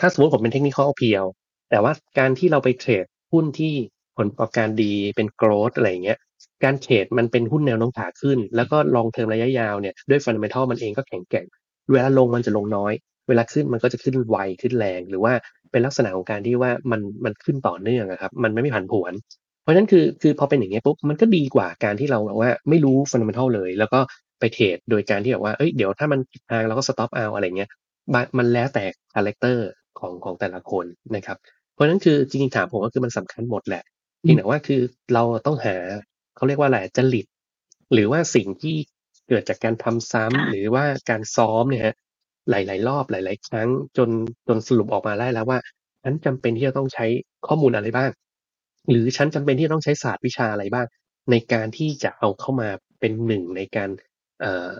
[0.00, 1.24] ถ้าสมมุติผมเป็น Technical เพียว
[1.70, 3.74] แต่ว่าการที่เราไปเทรดหุ้นที่
[4.16, 6.18] ผลประกอบการดีเป็น Growth อะไรอย่างเงี้ย
[6.64, 11.46] การเทรดมันเป็นหุ้นแนวโน้มขาขึ้น แล้วก็ Long Term ระยะยาวเนี่ยด้วย Fundamental มันเองก็แข็งแกร่ง
[11.92, 12.92] เวลาลงมันจะลงน้อย
[13.28, 15.34] เวลาขึ้นมันก็จะขึ้นไวขึ้นแรง หรือว่า
[15.70, 19.12] เป็นลักษณะของการที่ว่ามันมันขึ้นต่อเนื่องครับ มันไม่ผันผวน
[19.62, 24.00] เพราะฉะนั้นคือคือพอเป็นอย่างเงี้ปุ๊บมันก็ดีกว่าการที่เราแบบว่าไม่รู้ Fundamental เลย แล้วก็
[24.40, 27.70] ไปเทรดโดยการที่แบบว่าเฮ้ยเดี๋ยวถ้ามันผิดทางเราก็ Stop เอาอะไรเงี้ย
[28.38, 28.84] มันแล้วแต่
[29.14, 30.84] คาแรกเตอร์ของของแต่ละคน
[31.16, 31.36] นะครับ
[31.74, 33.82] เพราะฉะนั้นคือจริงๆถามผมก็คือมันสำคัญหมดแหละ
[34.22, 34.80] อเพืียงมแต่ว่าคือ
[35.14, 35.76] เราต้องหา
[36.36, 37.26] เขาเรียกว่าอะไรจริต
[37.92, 38.76] หรือว่าสิ่งที่
[39.28, 41.94] เกิดจากการทำซ้ค่ำหรือว่าการซ้อมเนี่ยครับ
[42.50, 44.08] หลาย ๆ รอบหลาย ๆ ครั้งจน
[44.48, 45.58] จนสรุปออกมาได้แล้วว่า
[46.02, 47.06] ฉันจำเป็นที่จะต้องใช้
[47.46, 48.10] ข้อมูลอะไรบ้าง
[48.90, 50.86] หรือฉันจำเป็นที่จะต้องใช้ศาสตร์วิชาอะไรบ้าง
[51.30, 52.68] ในการที่จะเอาเข้ามา
[53.00, 53.90] เป็นหนึ่งในการ
[54.40, 54.76] เอ่อ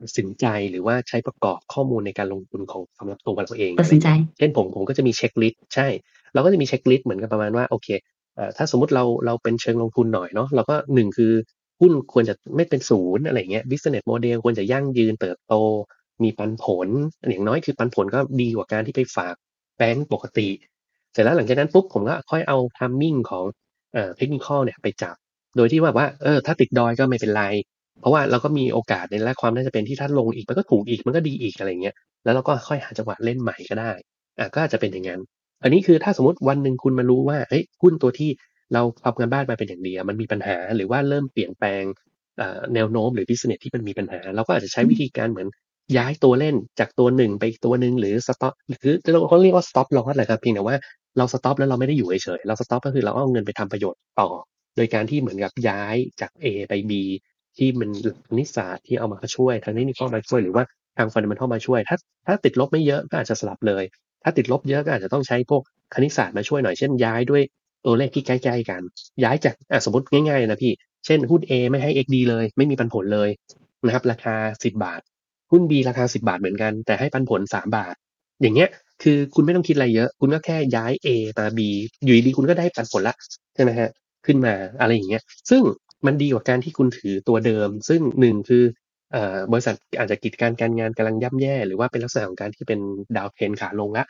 [0.00, 5.86] ตัดสินใจหรือว่าใช้ประกอบข้อมูลในการลงทุนของสำหรับตัวเราเองตัอดะไรสิอนใจย่างเงี้ยเช่นผมผมก็จะมีเช็กลิสต์ใช่
[6.34, 7.88] เราก็จะมีเช็กลิสต์เหมือนกับประมาณว่าโอเค
[8.36, 11.32] เอ่อถ้าสมมุติเราเราเป็นเชิงลงทุนหน่อยเนาะเราก็1คือ
[11.80, 15.54] หุ้นควรจะไม่เป็นศูนย์อะไรอย่างเงี้ย Business Model ควรจะยั่งยืนเติบโต
[16.24, 16.88] มีปันผล
[17.30, 19.34] อย่างน้อยคือปันผลก็ดีกว่าการที่ไปฝาก
[19.76, 20.48] แบงก์ปกติ
[21.12, 23.44] เสร็จแล้วหลังจากนั้นปุ๊บผมก็ค่อยเอา Timing ของ
[23.94, 25.16] เอ่อ Technical เนี่ยไปจับ
[25.56, 27.44] โดยที่แบบว่าเออถ้าติดดอยก็ไม่เป็นไร
[28.00, 33.92] เพราะว่าเราก็มีโอกาสในและความน่าจะเป็นที่ถ้าลงอีกมันก็ถูกอีกมันก็ดีอีกอะไรอย่างเงี้ยแล้วเราก็ค่อยหาจังหวะเล่นใหม่ก็ได้
[34.38, 35.20] อาก็อาจจะเป็นอย่างงั้น
[35.62, 38.30] อันนี้คือถ้าสมมุติวันหนึ่งคุณมารู้ว่าเฮ้ยหุ้นตัวที่
[38.74, 41.82] เราทำการบ้านมาเป็นอย่างดีอะมันมีปัญหาหรือว่าเริ่มเปลี่ยนแปลง
[42.38, 45.48] เอ่อแนวโน้มหรือ Business ที่มันมีปัญหา เราก็อาจจะใช้วิธีการเหมือน
[45.96, 50.76] ย้ายตัวเล่นจากตัวหนึ่งไปอีกตัวหนึ่งหรือ Stop หรือเราเรียกว่า Stop Loss แหละครับเพียงแต่ว่า
[51.18, 54.28] เรา Stop แล้วเราไม่ได้อยู่เฉยๆเรา Stop ก็คือเราเอาเงินไปทำประโยชน์ต่อ
[54.76, 56.92] โดยการที่เหมือนกับย้ายจากเอไป B
[57.56, 60.64] ที่มันหลักคณิตศาสตร์ที่เอามาช่วยทาง Technical มาช่วยหรือว่า
[60.98, 63.84] ทาง Fundamental มาช่วย ถ้าถ้าติดลบไม่เยอะก็อาจจะสลับเลย
[64.22, 65.62] ถ้าติดลบเยอะก็อาจจะต้องใช้พวก
[65.94, 67.42] คณิตศาสตร์มาช่วยหน่อยเช่นย้ายด้วย
[67.86, 68.82] ตัวเลขที่ใกล้ๆกัน
[69.24, 70.72] ย้ายจากสมมติง่ายๆนะพี่
[71.06, 73.28] เช่นหุ้นเอไม่ให้ XD เลย ไม่มีปันผลเลย
[73.86, 75.00] นะครับราคา 10 บาท
[75.52, 77.94] หุ้นบีราคา 10 บาทเหมือนกัน แต่ให้ปันผล 3 บาท
[78.42, 78.68] อย่างเงี้ย
[79.02, 81.68] คือคุณไม่ต้องคิดอะไรเยอะ คุณก็แค่ย้ายเอมาบี
[82.04, 83.16] อยู่ดีๆคุณก็ได้ปันผลล้ว
[83.54, 83.88] ใช่ไหมครับ
[84.26, 85.62] ขึ้นมาอะไรอย่างเงี้ย ซึ่ง
[86.06, 88.64] มันดีกว่าการที่คุณถือตัวเดิม ซึ่ง1คือ
[89.12, 92.80] เอ่อบริษัทอาจจะกิจการการงานกำลังย่ำแย่ หรือว่าเป็นลักษณะของการที่เป็น
[93.16, 94.06] Downtrend ขาลงล้ว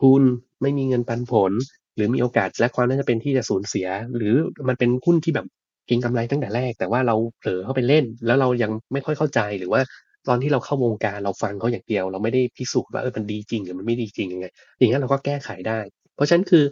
[0.00, 0.22] ทุน
[0.62, 1.52] ไม่มีเงินปันผล
[1.96, 4.34] หรือมีโอกาสและความน่าจะเป็นที่จะสูญเสีย หรือ
[4.68, 5.46] มันเป็นหุ้นที่แบบ
[5.86, 9.80] เก็งกำไรตั้งแต่แรก แต่ว่าเราเผลอเข้าไปเล่น แล้วเรายังไม่ค่อยเข้าใจหรือว่า
[10.28, 14.46] ตอนที่เราเข้าวงการเราฟังเขาอย่างเดียว เราไม่ได้พิสูจน์ว่าเออมันดีจริงหรือมันไม่ดีจริงยังไง
[14.78, 15.80] อย่างเงี้ยเราก็แก้ไขได้
[16.14, 16.64] เพราะฉะนั้นคือ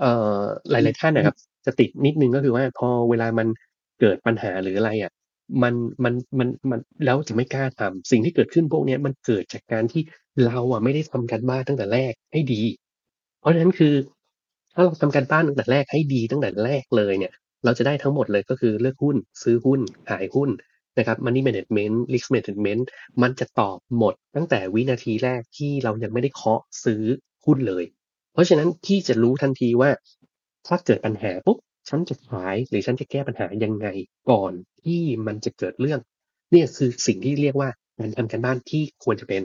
[0.00, 3.48] เอ่อหลาย ๆ ท่านอะครับ จะติดนิดนึงก็คือว่าพอเวลามัน
[4.00, 5.12] เกิดปัญหาหรืออะไรอะ
[5.62, 10.02] มันมันมันมันแล้วจะไม่กล้าทำสิ่งที่เกิดขึ้นพวกนี้มันเกิดจากการที่
[10.46, 12.62] เราอะไม่ได้ทำการบ้านตั้งแต่แรกให้ดี
[13.40, 13.94] เพราะฉะนั้นคือ
[14.74, 17.32] ถ้าเราทำการบ้านตั้งแต่แรกให้ดีตั้งแต่แรกเลยเนี่ย
[17.64, 20.50] เราจะได้ทั้งหมดเลยก็คือเลือกหุ้น ซื้อหุ้นขายหุ้น
[20.98, 22.82] นะครับ Money Management Risk Management
[23.22, 27.02] มันจะตอบหมดตั้งแต่วินาทีแรกที่เรายังไม่ได้เคาะซื้อ
[27.44, 27.84] หุ้นเลย
[28.32, 29.90] เพราะฉะนั้นพี่จะรู้ทันทีว่า
[30.66, 33.86] ถ้าเกิดปัญหาปุ๊บฉันจะขายหรือฉันจะแก้ปัญหายังไง
[34.30, 34.52] ก่อน
[34.84, 36.00] ที่มันจะเกิดเรื่อง
[36.52, 39.42] เนี่ยคือสิ่งที่เรียกว่าการทำการบ้านที่ควรจะเป็น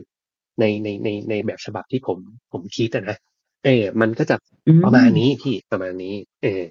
[0.60, 2.18] ในในในในแบบฉบับที่ผม
[2.52, 3.18] ผมคิดอะนะ
[3.66, 4.36] เออมันก็จะ
[4.68, 6.62] อืประมาณมนี้พี่ประมาณนี้ เออ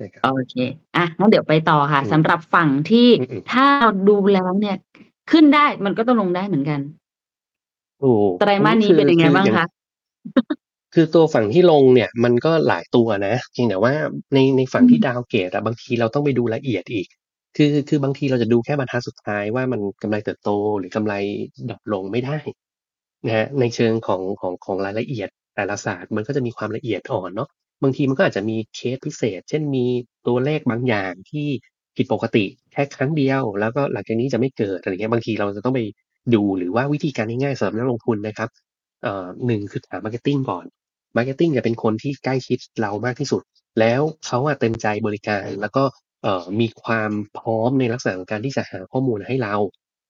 [0.00, 0.54] นะครับ โอเค
[0.96, 4.76] อะงั้นเดี๋ยวไปต่อค่ะอืมสำหรับฝั่งที่อือๆถ้าเราดูแล้วเนี่ย
[5.30, 6.80] ขึ้นได้มันก็ต้องลงได้เหมือนกัน
[8.00, 9.64] ถูกไตรมาสนี้คือเป็นยังไงคือบ้างอย่าง คะ?
[10.94, 13.94] คือตัวฝั่งที่ลงเนี่ยมันก็หลายตัวนะเพียงแต่ว่า
[14.34, 17.06] ในในฝั่อืมที่ downgrade อะบางทีเราต้องไปดูละเอียดอีก
[17.56, 21.14] คือคือบางทีเราจะดูแค่บรรทัดสุดท้ายว่ามันกำไรเติบโตหรือกำไร
[21.68, 22.36] drop ลงไม่ได้
[23.26, 27.48] นะครับในเชิงของของของรายละเอียดแต่ละศาสตร์มันก็จะมีความละเอียดอ่อนเนาะ
[27.82, 29.86] บางทีมันก็อาจจะมีเคสพิเศษ เช่นมี
[30.26, 31.46] ตัวเลขบางอย่างที่
[31.96, 35.80] ผิดปกติแค่ครั้งเดียว แล้วก็หลังจากนี้จะไม่เกิดอะไรอย่างเงี้ยบางทีเราจะต้องไป
[36.34, 38.48] ดูหรือว่าวิธีการง่ายๆสำหรับนักลงทุนนะครับ
[39.02, 40.64] เอ่อ1คือถาม Marketing ก่อน
[41.16, 43.42] Marketing จะเป็นคนที่ใกล้ชิดเรามากที่สุด
[43.80, 45.84] แล้วเขาอะเต็มใจบริการ แล้วก็
[46.22, 49.54] เอ่อมีความพร้อมในลักษณะของการที่จะหาข้อมูลให้เรา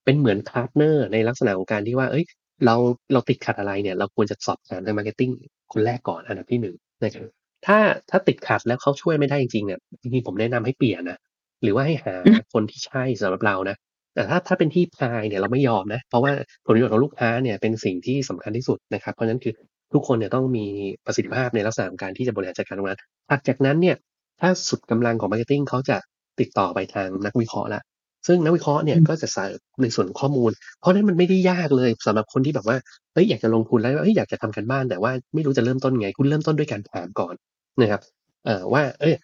[0.04, 2.26] เป็นเหมือน partner ในลักษณะของการที่ว่าเฮ้ย
[2.64, 2.74] เรา
[3.12, 5.32] เราติดขัดอะไรเนี่ย เราควรจะสอบถามทาง Marketing
[5.72, 7.78] คนแรกก่อนอันดับที่1นะครับ ถ้า
[8.10, 11.18] ถ้าติดขัดแล้วเขาช่วยไม่ได้จริงๆเนี่ยจริงๆผมแนะนำให้เปลี่ยนนะ
[11.62, 13.76] หรือว่าให้หาอืมคนที่ใช่สำหรับเรานะ
[14.14, 16.32] แต่ถ้าถ้าเป็นที่พายเนี่ยเราไม่ยอมนะ เพราะว่า
[16.64, 19.54] ผลประโยชน์ของลูกค้าเนี่ยเป็นสิ่งที่สำคัญที่สุดนะครับ เพราะฉะนั้นคือ
[19.92, 20.66] ทุกคนเนี่ยต้องมี
[21.06, 23.96] ประสิทธิภาพในลักษณะของการที่จะบริหารจัดการตรงนั้นถัดจากนั้นเนี่ย
[24.40, 25.96] ถ้าสุดกำลังของ marketing เขาจะ
[26.40, 27.80] ติดต่อไปทางนักวิเคราะห์ละ
[28.28, 29.44] ซึ่งนักวิเคราะห์เนี่ยอืมก็จะใส่
[29.82, 32.76] ในส่วนของข้อมูล เพราะฉะนั้นมันไม่ได้ยากเลยสำหรับคนที่แบบว่า
[33.12, 37.34] เฮ้ยอยากจะลงทุนแล้วเฮ้ยอยากจะทำกันบ้านแต่ว่าไม่รู้จะเริ่มต้นไง คุณเริ่มต้นด้วยการถามก่อน
[37.80, 38.00] นะครับ
[38.44, 39.14] เอ่อว่า เอ้ย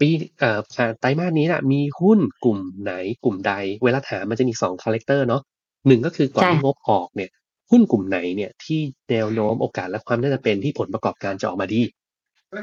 [0.00, 2.92] ปีเอ่อผ่านไตรมาสนี้น่ะมีหุ้นกลุ่มไหน
[3.24, 3.52] กลุ่มใด
[3.84, 5.42] เวลาถามมันจะมีสองคาแรคเตอร์เนาะ
[5.86, 7.30] หนึ่งก็คือก่อนใช่ที่งบออกเนี่ย
[7.70, 11.82] หุ้นกลุ่มไหนเนี่ยที่แนวโน้มโอกาสและความน่าจะเป็นที่ผลประกอบการจะออกมาดี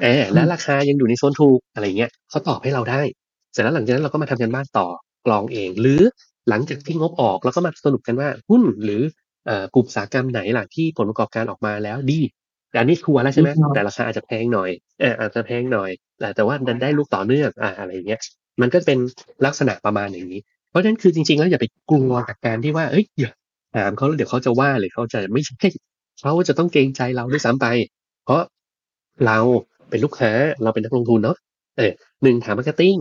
[0.02, 3.02] เออและราคายังอยู่ในโซนถูกอะไรเงี้ยเขาตอบให้เราได้
[3.52, 4.88] เสร็จแล้วหลังจากนั้นเราก็มาทำกันบ้านต่อ
[5.26, 6.02] กรองเอง หรือ
[6.50, 9.02] หลังจากที่งบออกเราก็มาสรุปกันว่าหุ้นหรือ
[9.46, 12.20] เอ่อกลุ่มอุตสาหกรรมไหนล่ะที่ผลประกอบการออกมาแล้วดี
[12.72, 18.20] แต่อันนี้ชัวร์แล้วใช่ไหมดีครับแต่ราคาอาจจะแพงหน่อยเอออาจจะแพงหน่อยแต่แต่ว่าดันได้ลูกต่อเนื่องอ่าอะไรอย่างเงี้ย
[18.62, 19.00] มันก็เป็น
[19.46, 23.32] ลักษณะประมาณอย่างนี้ เพราะฉะนั้นคือจริง ๆ แล้วอย่าไปกลัวกับการที่ว่าเอ้ยอย่า
[23.76, 25.68] ถามเขาแล้วเดี๋ยวเขาจะว่าหรือเขาจะไม่ใช่
[26.22, 27.68] เขาจะต้องเกรงใจเราด้วยซ้ำไป
[28.24, 28.42] เพราะ
[29.26, 29.38] เรา
[29.90, 30.32] เป็นลูกค้า
[30.64, 31.38] เราเป็นนักลงทุนเนาะ
[31.78, 31.92] เออ
[32.24, 32.96] หนึ่งถาม marketing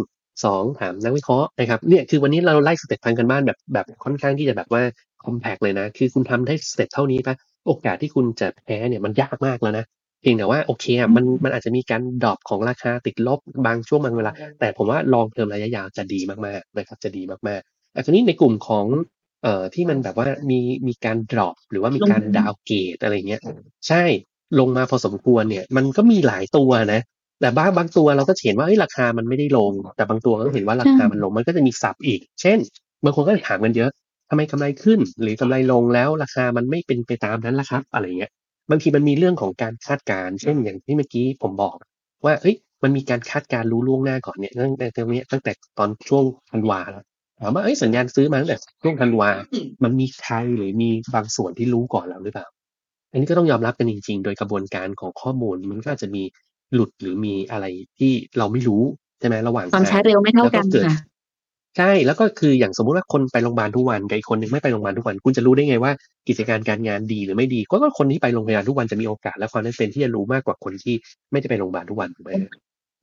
[0.44, 4.82] สองถามนักวิเคราะห์นะครับเนี่ยคือวันนี้เราไล่ step ทำการบ้านแบบแบบค่อนข้างที่จะแบบว่า
[5.24, 7.34] compact เลยนะ คือคุณทำได้ step เท่านี้ปะ
[7.66, 9.84] โอกาสที่คุณจะแพ้เนี่ยมันยากมากแล้วนะ
[10.20, 18.86] เพียงแต่ว่าโอเคอะมันมันอาจจะมีการ drop ของราคาติดลบบางช่วงบางเวลา แต่ผมว่า long term ระยะยาวจะดีมากๆนะครับจะดีมากๆอันนี้ในกลุ่มของ
[19.42, 23.42] เอ่อที่มันแบบว่ามีมีการ drop หรือว่ามีการลง downgrade อะไรเงี้ย
[23.88, 24.02] ใช่
[24.60, 27.00] ลงมาพอสมควรเนี่ย มันก็มีหลายตัวนะ
[27.40, 32.58] แต่บางบางตัวเราก็เห็นว่าเอ้ยราคามันไม่ได้ลง แต่บางตัวก็เห็นว่าราคามันลงมันก็จะมีสับอีก เช่น
[33.04, 33.90] บางคนก็ถามกันเยอะ
[34.30, 38.30] ทำไมกำไรขึ้น หรือกำไรลงแล้วราคามันไม่เป็นไปตามนั้นล่ะครับ อะไรเงี้ย
[38.70, 41.74] บางทีมันมีเรื่องของการคาดการณ์เช่นอย่างที่เมื่อกี้ผมบอก
[42.24, 47.04] ว่าเอ้ยมันมีการคาดการณ์รู้ล่วงหน้าก่อนเนี่ยตั้งแต่ตรงเนี้ยตั้งแต่ตอนช่วงธันวาแล้ว
[47.40, 49.30] ถามว่าเอ้ยสัญญาณซื้อมาตั้งแต่ช่วงธันวา
[49.84, 52.46] มันมีใครหรือมีบางส่วนที่รู้ก่อนเราหรือเปล่า
[53.10, 56.22] อันนี้ก็ต้องยอมรับกันจริง ๆ โดยกระบวนการของข้อมูลมันก็อาจจะมี
[56.74, 57.66] หลุดหรือมีอะไร
[57.98, 58.82] ที่เราไม่รู้
[59.20, 60.94] ใช่ไหมระหว่างความทางช้าเร็วไม่เท่าแล้วกัก็นเกิดค่ะ
[61.78, 65.92] ใช่แล้วก็คืออย่างสมมุติว่าคนไปโรงพยาบาลทุกวันกับอีกคนหนึ่งไม่ไปโรงพยาบาลทุกวัน คุณจะรู้ได้ไงว่า
[66.28, 70.94] กิจการการงานดีหรือไม่ดี ก็ก็คนที่ไปโรงพยาบาลทุกวันจะมีโอกาสและความน่าจะเป็นที่จะรู้มากกว่าคนที่
[71.32, 72.32] ไม่ได้ไปโรงพยาบาลทุกวันถูกไหม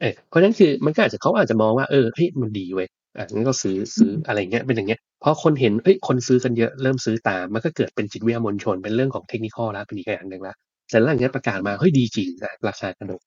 [0.01, 10.55] เออเพราะฉะนั้นคือมันก็อาจจะเขาอาจจะมองว่าเออเฮ้ยมันดีเว้ยอะงั้นก็ซื้อซื้ออะไรเงี้ยเป็นอย่างเงี้ยพอคนเห็นเอ้ยคนซื้อกันเยอะเริ่มซื้อตามมันก็เกิดเป็นจิตวิทยามวลชนเป็นเรื่องของเทคนิคอลแล้วเป็นอีกอย่างหนึ่งละ
[10.89, 13.21] แต่หลังจากนี้ประกาศมาเฮ้ยดีจริงอะราคากระโดด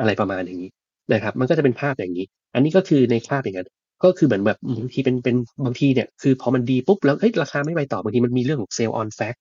[0.00, 0.70] อะไรประมาณอย่างนี้
[1.12, 3.68] นะครับ มันก็จะเป็นภาพอย่างนี้ อันนี้ก็คือในภาพอย่างนั้น
[4.04, 9.38] ก็คือเหมือนแบบบางทีเป็นเป็นบางทีเนี่ยคือพอมันดีปุ๊บแล้วเอ้ยราคาไม่ไปต่อบางทีมันมีเรื่องของ sell on fact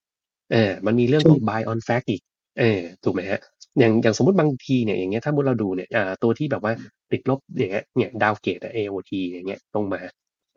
[0.52, 2.22] เออมันมีเรื่องของ buy on fact อีก
[2.60, 3.40] เออถูกไหมฮะ
[3.80, 6.74] อย่างอย่างสมมติบางทีเนี่ยอย่างเงี้ยถ้ามุติเราดูเนี่ยอ่าตัวที่แบบว่า
[7.12, 10.02] ติดลบอย่างเงี้ยเนี่ย downgrade AOT อย่างเงี้ยลงมา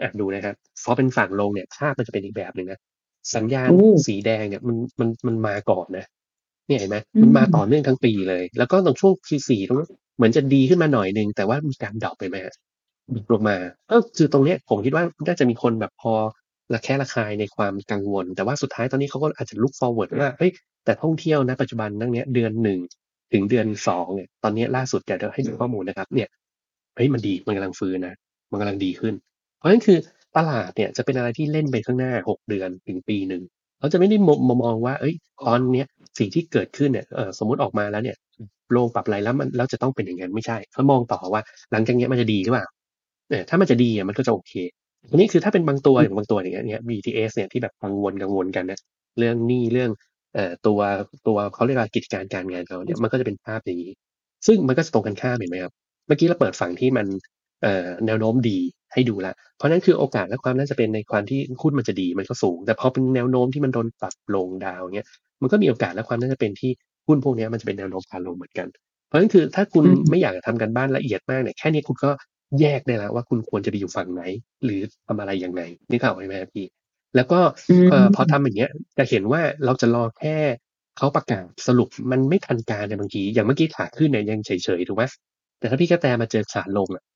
[0.02, 0.54] อะดูนะครับ
[0.84, 2.80] พอเป็นฝั่งลงเนี่ยภาพมันจะเป็นอีกแบบหนึ่งนะ
[3.36, 6.06] สัญญาณโอ้สีแดงเนี่ยมันมันมันมาก่อนนะ
[6.68, 12.54] เนี่ยเห็นไหมอืมมันมาต่อเนื่องทั้งปีเลย แล้วก็ตรงช่วง Q4 ตรงนั้นเหมือนจะดีขึ้นมาหน่อยนึง แต่ว่ามีการ drop ไปไหมฮะ
[13.14, 13.56] dip ลงมา
[13.90, 16.12] ก็คือตรงเนี้ยผมคิดว่าน่าจะมีคนแบบพอ
[16.72, 20.50] ระแคะระคายในความกังวล แต่ว่าสุดท้ายตอนนี้เขาก็อาจจะ look forward ว่าเฮ้ย
[20.84, 22.78] แต่ท่องเที่ยวนะปัจจุบันนั่งเนี้ยเดือนหนึ่ง
[23.32, 26.28] ถึงเดือนสองเนี่ยตอนนี้ล่าสุดเดี๋ยวให้ดูข้อมูลนะครับ เนี่ย
[26.96, 28.14] เฮ้ยมันดีมันกำลังฟื้นนะ
[28.50, 29.14] มันกำลังดีขึ้น
[29.58, 29.98] เพราะฉะนั้นคือ
[30.36, 33.42] ตลาดเนี่ยจะเป็นอะไรที่เล่นไปข้างหน้าหกเดือนถึงปีหนึ่ง
[33.78, 35.86] เขาจะไม่ได้มองมองว่า เอ้ย ตอนเนี้ย
[36.18, 37.06] สิ่งที่เกิดขึ้นเนี่ย
[37.38, 38.16] สมมติออกมาแล้วเนี่ย
[38.72, 42.66] โลงปรับอะไรแล้วมันแล้วจะต้องเป็นอย่างนั้นไม่ใช่เขามองต่อว่า หลังจากนี้มันจะดีหรือเปล่า
[43.30, 44.52] เออถ้ามันจะดีอะมันก็จะโอเค
[45.10, 48.78] ทีนี้คือถ้าเป็นบางตัวอย่างบางตัวอย่างเงี้ย BTS เนี่ยที่แบบกังวลกังวลกันนะ
[49.18, 49.90] เรื่องหนี้เรื่อง
[50.34, 50.80] เอ่อตัว
[51.26, 53.92] ตัวเขาเรียกว่ากิจการการงานเขาเนี่ยมันก็จะเป็นภาพอย่างนี้
[54.46, 55.72] ซึ่งมันก็จะตรงกันข้ามเห็นไหมครับ
[56.06, 57.06] เมื่อกี้เราเปิดฝั่งที่มัน
[58.06, 58.58] แนวโน้มดี
[58.92, 65.08] ให้ดูละ เพราะนั่นคือโอกาสและความน่าจะเป็นในความที่หุ้นมันจะดีมันก็สูง แต่พอเป็นแนวโน้มที่มันโดนปรับลงดาวเงี้ย
[65.42, 66.70] มันก็มีโอกาสและความน่าจะเป็นที่
[67.06, 68.68] หุ้นพวกเนี้ยมันจะเป็นแนวโน้มขาลงเหมือนกัน
[69.06, 72.10] เพราะฉะนั้นคือถ้าคุณอืมไม่อยากจะทำกันบ้านละเอียดมากเนี่ยแค่นี้คุณก็
[72.60, 74.22] แยกได้แล้วว่าคุณควรจะไปอยู่ฝั่งไหน
[74.64, 76.66] หรือทำอะไรอย่างไรนี่ข่าวไหมครับพี่
[77.16, 80.36] แล้วก็อืมเอ่อพอทำอย่างเงี้ยจะเห็นว่าเราจะรอแค่
[80.98, 85.04] เขาประกาศสรุปมันไม่ทันการในบางทีอย่างเมื่อกี้ขาขึ้นเนี่ยยังเฉยๆถูกไหม
[85.58, 87.15] แต่ถ้าพี่กระแตมาเจอขาลงอะเอ่โอ้อโ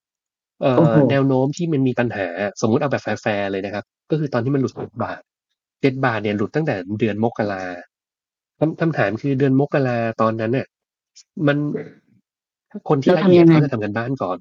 [1.11, 2.27] แนวโน้มที่มันมีปัญหา
[2.61, 5.21] สมมุติเอาแบบแฟร์ๆเลยนะครับ ก็คือตอนที่มันหลุดเจ็ดบาท
[5.81, 7.63] เจ็ดบาทเนี่ยหลุดตั้งแต่เดือนมกรา
[8.59, 10.67] คำคำถามคือเดือนมกราตอนนั้นเนี่ย
[11.47, 11.57] มัน
[12.71, 14.37] ถ้าคนที่ละเอียยัดงไงเขาจะทำการบ้านก่อน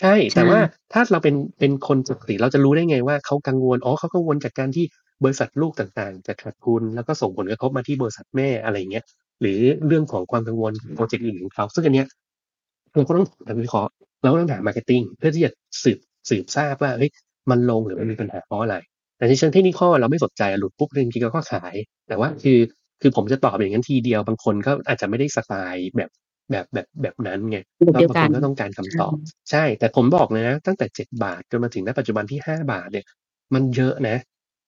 [0.00, 0.60] ใช่ แต่ใช่ว่า
[0.92, 4.84] ถ้าเราเป็นเป็นคนปกติเราจะรู้ได้ไงว่าเขากังวลอ๋อเขากังวลจากการที่
[5.24, 9.04] บริษัทลูกต่างๆจะขาดทุนแล้วก็ส่งผลกระทบมาที่บริษัทแม่อะไรเงี้ย
[9.40, 12.06] หรือเรื่องของความกังวล project อื่นของเขาซึ่งอันเนี้ย
[12.92, 15.50] เราก็ต้องทำวิเคราะห์ เราก็ต้องถาม marketing เพื่อที่จะ
[15.82, 15.98] สืบ
[16.30, 17.10] สืบทราบว่าเฮ้ย
[17.50, 18.76] มันลงหรือมันมีปัญหาเพราะอะไร
[19.16, 21.74] แต่ในเชิงเทคนิคเราไม่สนใจหลุดปุ๊บจริงๆเราก็ขาย
[22.08, 22.58] แต่ว่าคือ
[23.02, 26.10] คือผมจะตอบอย่างนั้นทีเดียวบางคนก็อาจจะไม่ได้สไตล์แบบ
[26.50, 29.14] แบบแบบแบบนั้นไงแบบก็เดียวบางกัคนนก็ต้องการคำตอบ
[29.50, 33.06] ใช่ แต่ผมบอกเลยนะ ตั้งแต่เจ็ดบาทจนมาถึงณปัจจุบันที่ห้าบาทเนี่ย
[33.54, 34.16] มันเยอะนะ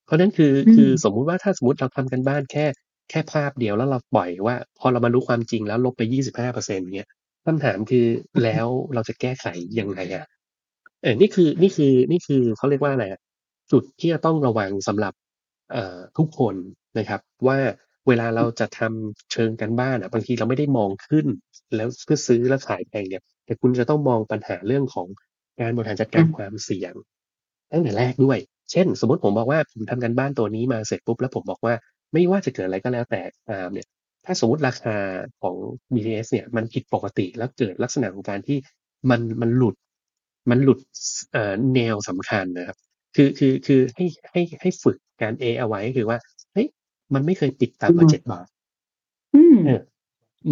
[0.07, 2.67] เพราะฉะนั้นคืออืมคือสมมุติว่าถ้าสมมติเราทำกันบ้านแค่
[3.11, 7.09] แค่ภาพเดียวแล้วเราปล่อยว่า พอเรามารู้ความจริงแล้วลบไปยี่สิบห้าเปอร์เซ็นต์เนี้ย
[7.47, 8.07] คำถามคือ
[8.43, 9.47] แล้วเราจะแก้ไข
[9.79, 10.27] ยังไงอะ
[11.03, 13.21] เออนี่คือนี่คือนี่คือเขาเรียกว่าอะไรอะ
[13.73, 15.13] จุดที่จะต้องระวังสำหรับ
[15.73, 16.55] เอ่อทุกคน
[16.99, 17.59] นะครับ ว่า
[18.09, 21.27] เวลาเราจะทำเชิงกันบ้านอะบางทีเราไม่ได้มองขึ้น
[21.77, 25.07] แล้วเพื่อซื้อแล้วขายแพงเนี่ย แต่คุณจะต้องมองปัญหาเรื่องของ
[25.61, 26.95] การบริหารจัดการอืมความเสี่ยง
[27.73, 28.39] ตั้งแต่แรกด้วย
[28.73, 31.75] เช่น สมมติผมบอกว่าผมทำกันบ้านตัวนี้มาเสร็จปุ๊บแล้วผมบอกว่า
[32.13, 33.87] ไม่ว่าจะเกิดอะไรก็แล้วแต่ตามเนี่ย
[34.25, 34.97] ถ้าสมมติราคา
[35.43, 35.57] ของ
[35.93, 38.59] BTS เนี่ยมันผิดปกติแล้วเกิดลักษณะของการที่
[39.11, 39.75] มันมันหลุด
[40.51, 40.79] มันหลุด
[41.33, 42.77] เอ่อแนวสำคัญนะครับ
[43.17, 46.19] คือคือคือให้ให้ให้ฝึกการ A เอาไว้คือว่า
[46.53, 46.67] เฮ้ย
[47.15, 48.47] มันไม่เคยปิดต่ำกว่าเจ็ดบาท
[49.35, 49.81] อืมเออ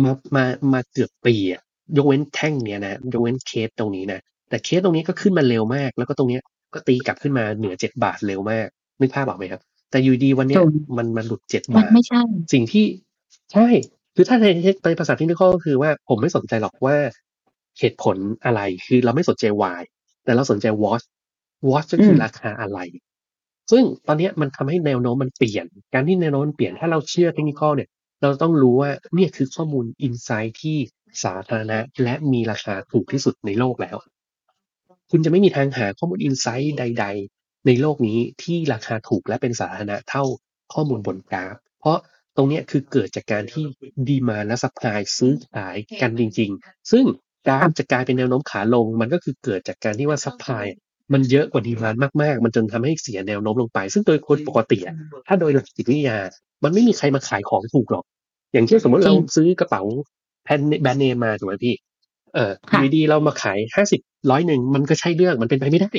[0.02, 1.62] มามามาเกือบปีอะ
[1.96, 6.42] ยกเว้นแท่งเนี้ยนะยกเว้นเคสตรงนี้นะแต่เคสตรงนี้ก็ขึ้นมาเร็วมาก แล้วก็ตรงเนี้ย
[6.74, 8.66] ก็ตีกลับขึ้นมาเหนือเจ็ดบาทเร็วมาก
[9.00, 12.20] นึกภาพออกไหมครับ แต่อยู่ดีวันเนี้ยถูกมันมันหลุดเจ็ดมันบาทไม่ใช่
[12.52, 12.84] สิ่งที่
[13.52, 13.68] ใช่
[14.14, 14.46] คือถ้าใน
[14.84, 16.96] ในภาษาเทคนิคก็คือว่าผมไม่สนใจหรอกว่า
[17.78, 19.82] เหตุผลอะไร คือเราไม่สนใจ why
[20.24, 21.02] แต่เราสนใจ what
[21.68, 22.78] what ก็คืออมราคาอะไร
[23.70, 27.88] ซึ่งตอนเนี้ยมันทำให้แนวโน้มมันเปลี่ยน การที่แนวโน้มมันเปลี่ยน ถ้าเราเชื่อเทคนิคเนี่ย
[28.22, 30.78] เราต้องรู้ว่าเนี่ยคือข้อมูลอินไซต์ที่
[31.24, 33.96] สาธารณะและมีราคาถูกที่สุดในโลกแล้ว
[35.10, 40.24] คุณจะไม่มีทางหาข้อมูลอินไซต์ใด ๆ ในโลกนี้ที่ราคาถูกและเป็นสาธารณะเท่า
[40.74, 41.98] ข้อมูลบนกราฟ เพราะ
[42.36, 43.64] ตรงเนี้ยคือเกิดจากการที่
[44.08, 47.04] demand และ supply ซื้อขายกันจริง ๆ ซึ่ง
[47.46, 50.64] กราฟจะกลายเป็นแนวโน้มขาลง มันก็คือเกิดจากการที่ว่า supply
[51.12, 56.18] มันเยอะกว่า demand มากๆ มันจนทำให้เสียแนวโน้มลงไป ซึ่งโดยคนปกติอะถ้าโดยหลักจิตวิทยา
[56.64, 58.04] มันไม่มีใครมาขายของถูกหรอก
[58.52, 59.82] อย่างเช่นสมมติจริเราซื้อกระเป๋า
[60.44, 61.74] แพงแบรนด์เนมมาถูกไหมพี่
[62.34, 65.92] เออค่ะอยู่ดีๆเรามาขายห้าสิบร้อยหนึ่งมันก็ใช่เรื่องมันเป็นไปไม่ได้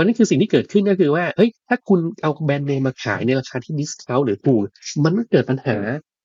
[0.00, 4.62] มันนั่นคือสิ่งที่เกิดขึ้นก็คือว่าเฮ้ยถ้าคุณเอาแบรนด์เนมมาขายในราคาที่ดิสคาวหรือถูก
[5.04, 5.76] มันก็เกิดปัญหา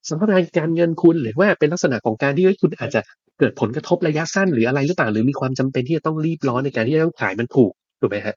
[0.08, 3.02] สมรรถนะการเงินคุณหรือว่าเป็นลักษณะของการที่คุณอาจจะ
[3.40, 8.36] เกิดผลกระทบระยะสั้นหรืออะไรหรือเปล่าหรือมีความจำเป็นที่จะต้องรีบร้อนในการที่จะต้องขายมันถูกถูกไหมฮะ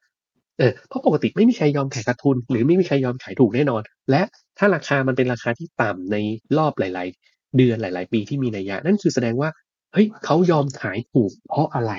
[0.59, 4.21] เออเพราะปกติไม่มีใครยอมขายขาดทุน หรือไม่มีใครยอมขายถูกแน่นอน และ
[4.57, 6.17] ถ้าราคามันเป็นราคาที่ต่ำใน
[6.57, 9.49] รอบหลาย ๆ เดือนหลาย ๆ ปีที่มีนัยยะ นั่นคือแสดงว่า
[9.93, 11.93] เฮ้ยเขายอมขายถูกเพราะอะไร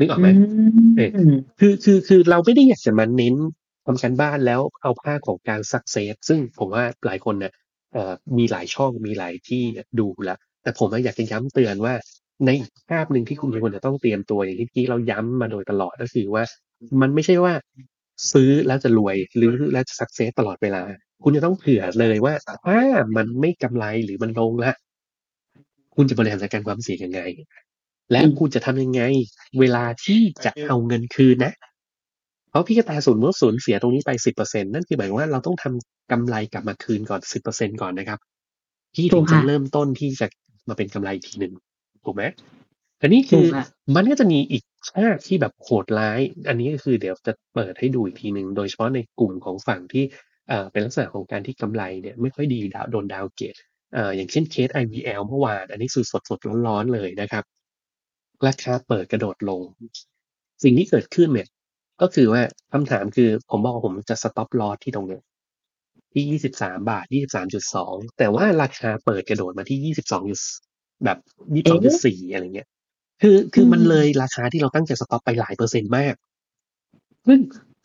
[0.00, 0.28] นึกออกไหม
[0.96, 3.34] เอออืมคือคือคือเราไม่ได้อยากจะมาเน้น
[3.86, 7.52] ทำการบ้านแล้วเอาภาคของการสักเซสซึ่งผมว่าหลายคนเนี่ย
[7.92, 9.62] เอ่อมีหลายช่องมีหลายที่
[10.00, 11.94] ดูแล้วแต่ผมอยากจะย้ำเตือนว่า
[12.44, 16.44] ในอีกภาพหนึ่งที่คุณควรจะต้องเตรียมตัวอย่างที่ที่เราย้ำมาโดยตลอดก็คือว่า
[17.00, 17.52] มันไม่ใช่ว่า
[18.32, 20.82] ซื้อแล้วจะรวยหรือแล้วจะสักเซสตลอดเวลา
[21.24, 22.34] คุณจะต้องเผื่อเลยว่า
[22.66, 22.80] ถ้า
[23.16, 24.72] มันไม่กำไรหรือมันลงละ
[25.96, 27.20] คุณจะบริหารจัดการความเสี่ยงยังไง
[28.12, 29.02] และอืมคุณจะทำยังไง
[29.60, 31.52] เวลาที่จะเอาเงินคืนนะ
[32.50, 38.18] เพราะพี่กระแตสูญเมื่อสูญเสียตรงนี้ไปสิบเปอร์เซ็นนั่นคือหมายความว่าเราต้องทำกำไรกลับมาคืนก่อนสิบเปอร์เซ็นก่อนนะครับ
[38.96, 40.26] ที่ถูถึงกจะค่ะเริ่มต้นที่จะ
[40.68, 41.54] มาเป็นกำไรอีกทีหนึ่ง
[42.04, 42.24] ถูกไหม
[42.98, 43.64] แต่นี่ถูคืกอค่ะ
[43.96, 44.62] มันก็จะมีอีก
[44.96, 50.04] ภาคที่แบบโหดร้าย อันนี้ก็คือเดี๋ยวจะเปิดให้ดูอีกทีหนึ่งโดยเฉพาะในกลุ่มของฝั่งที่
[50.48, 53.54] เอ่อเป็นลักษณะของการที่กำไรเนี่ยไม่ค่อยดีดาวโดนดาวเกต
[53.94, 57.44] เอ่ออย่างเช่น case IVL เมื่อวาน อันนี้คือสดสดๆร้อนๆเลยนะครับ
[58.46, 59.60] ราคาเปิดกระโดดลง
[60.62, 61.48] สิ่งที่เกิดขึ้นเนี่ย
[62.00, 65.22] ก็คือว่าคำถามคือผมบอกว่าผมจะ stop loss ที่ตรงเนี้ย
[66.12, 70.40] ที่ยี่สิบสามบาทยี่สิบสามจุดสองแต่ว่าราคาเปิดกระโดดมาที่ยี่สิบสองจุด
[71.04, 71.18] แบบ
[71.54, 72.68] ยี่สิบสองจุดสี่อะไรเงี้ย
[73.22, 76.14] คือคือมันอืมเลยราคาที่เราตั้งใจ stop ไปหลายเปอร์เซ็นต์มาก
[77.26, 77.40] ซึ่ง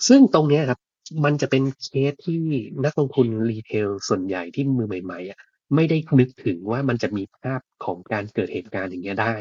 [0.07, 0.79] ซึ่งตรงเนี้ยครับ
[1.25, 2.41] มันจะเป็นเคสที่
[2.85, 5.39] นักลงทุน retail ส่วนใหญ่ที่มือใหม่ๆอะ
[5.75, 9.35] ไม่ได้นึกถึงว่ามันจะมีภาพของการเกิดเหตุการณ์อย่างเงี้ยได้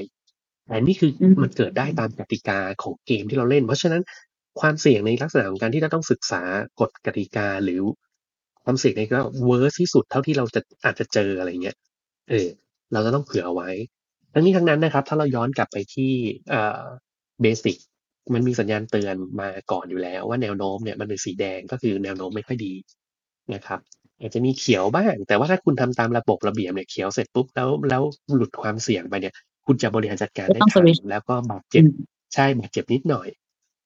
[0.66, 4.02] แต่นี่คือืมมันเกิดได้ตามกติกาของเกมที่เราเล่น เพราะฉะนั้น
[4.60, 6.42] ความเสี่ยงในลักษณะของการที่เราต้องศึกษา
[6.80, 7.80] กฎกติกาหรือ
[8.64, 11.76] ความเสี่ยงในก็เวอร์ที่สุดเท่าที่เราจะอาจจะเจออะไรเงี้ย
[12.30, 12.48] เออ
[12.92, 13.70] เราจะต้องเผื่อเอาไว้
[14.32, 16.12] ทั้งนี้ทั้งนั้นนะครับ ถ้าเราย้อนกลับไปที่
[16.50, 16.82] เอ่อ
[17.42, 17.76] เบสิก
[18.34, 22.74] มันมีสัญญาณเตือนมาก่อนอยู่แล้ว ว่าแนวโน้มเนี่ยมันเป็นสีแดงก็คือแนวโน้มไม่ค่อยดี
[23.54, 23.80] นะครับ
[24.20, 28.02] อาจจะมีเขียวบ้าง แต่ว่าถ้าคุณทำตามระบบระเบียบเนี่ยเขียวเสร็จปุ๊บแล้วแล้ว
[28.36, 29.34] หลุดความเสี่ยงไปเนี่ย
[29.66, 31.88] คุณจะบริหารจัดการก็ได้ต้องทัน switch แล้วก็บาดอืเจ็บม
[32.34, 33.28] ใช่บาดเจ็บนิดหน่อย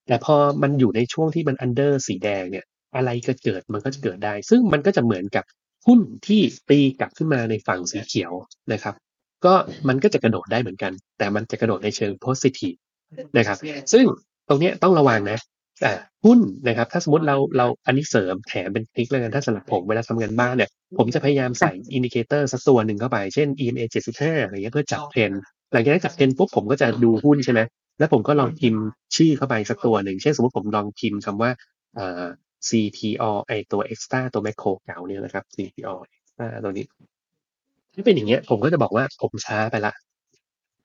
[0.06, 2.64] แต่พอมันอยู่ในช่วงที่มันอันเดอร์สีแดงเนี่ย
[2.96, 5.44] อะไรก็เกิดมันก็จะเกิดได้ ซึ่งมันก็จะเหมือนกับ
[5.86, 8.32] หุ้นที่ตีกลับขึ้นมาในฝั่งสีเขียว
[8.72, 8.94] นะครับ
[9.44, 9.54] ก็
[9.88, 12.78] มันก็จะกระโดดได้เหมือนกัน แต่มันจะกระโดดในเชิง positive
[13.36, 13.58] นะครับ
[13.92, 14.04] ซึ่ง
[14.48, 15.38] ตรงเนี้ยต้องระวังนะ
[15.84, 27.60] อ่าหุ้นนะครับ ถ้าสมมติเราเราอันนี้เสริมแถมเป็น trick แล้วกันถ้าสำหรับผมเวลาทำการบ้านเนี่ย ผมจะพยายามใส่ indicator สักตัวหนึ่งเข้าไป เช่น EMA 75อะไรเงี้ยเพื่อจับเทรนด์ หลังจากนั้นจับเทรนด์ปุ๊บผมก็จะดูหุ้นใช่ไหม
[27.98, 28.82] แล้วผมก็ลองพิมพ์
[29.16, 31.50] ชื่อเข้าไปสักตัวหนึ่ง เช่นสมมติผมลองพิมพ์คำว่า
[31.98, 32.26] อ่า
[32.68, 36.86] CTO ไอตัว Axtra ตัว Makro เก่าเนี่ยนะครับ CP Axtra ตัวนี้
[37.94, 39.92] ถ้าเป็นอย่างเงี้ย ผมก็จะบอกว่าผมช้าไปละ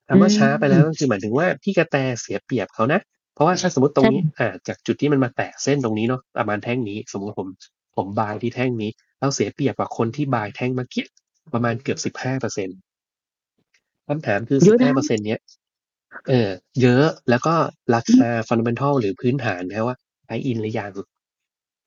[0.07, 2.99] คำว่าช้าไปแล้วก็คือหมายถึงว่าพี่กระแตเสียเปรียบเขานะ
[3.33, 7.47] เพราะว่าถ้าสมมติตรงนี้อ่าจากจุดที่มันมาแตะเส้นตรงนี้เนาะประมาณแท่งนี้ สมมติผม
[7.95, 11.05] ผมบายที่แท่งนี้ เราเสียเปรียบกว่าคนที่บายแท่งเมื่อกี้
[11.53, 12.69] ประมาณเกือบสิบห้าเปอร์เซ็น
[14.07, 15.39] คำถามคือเยสิอะบห้านะเปอร์เซ็นเนี้ย
[16.29, 16.49] เออ
[16.81, 17.53] เยอะแล้วก็
[17.95, 20.91] ราคาฟันเดเมนทัลหรือพื้นฐานนะว่าไออินหรือยัง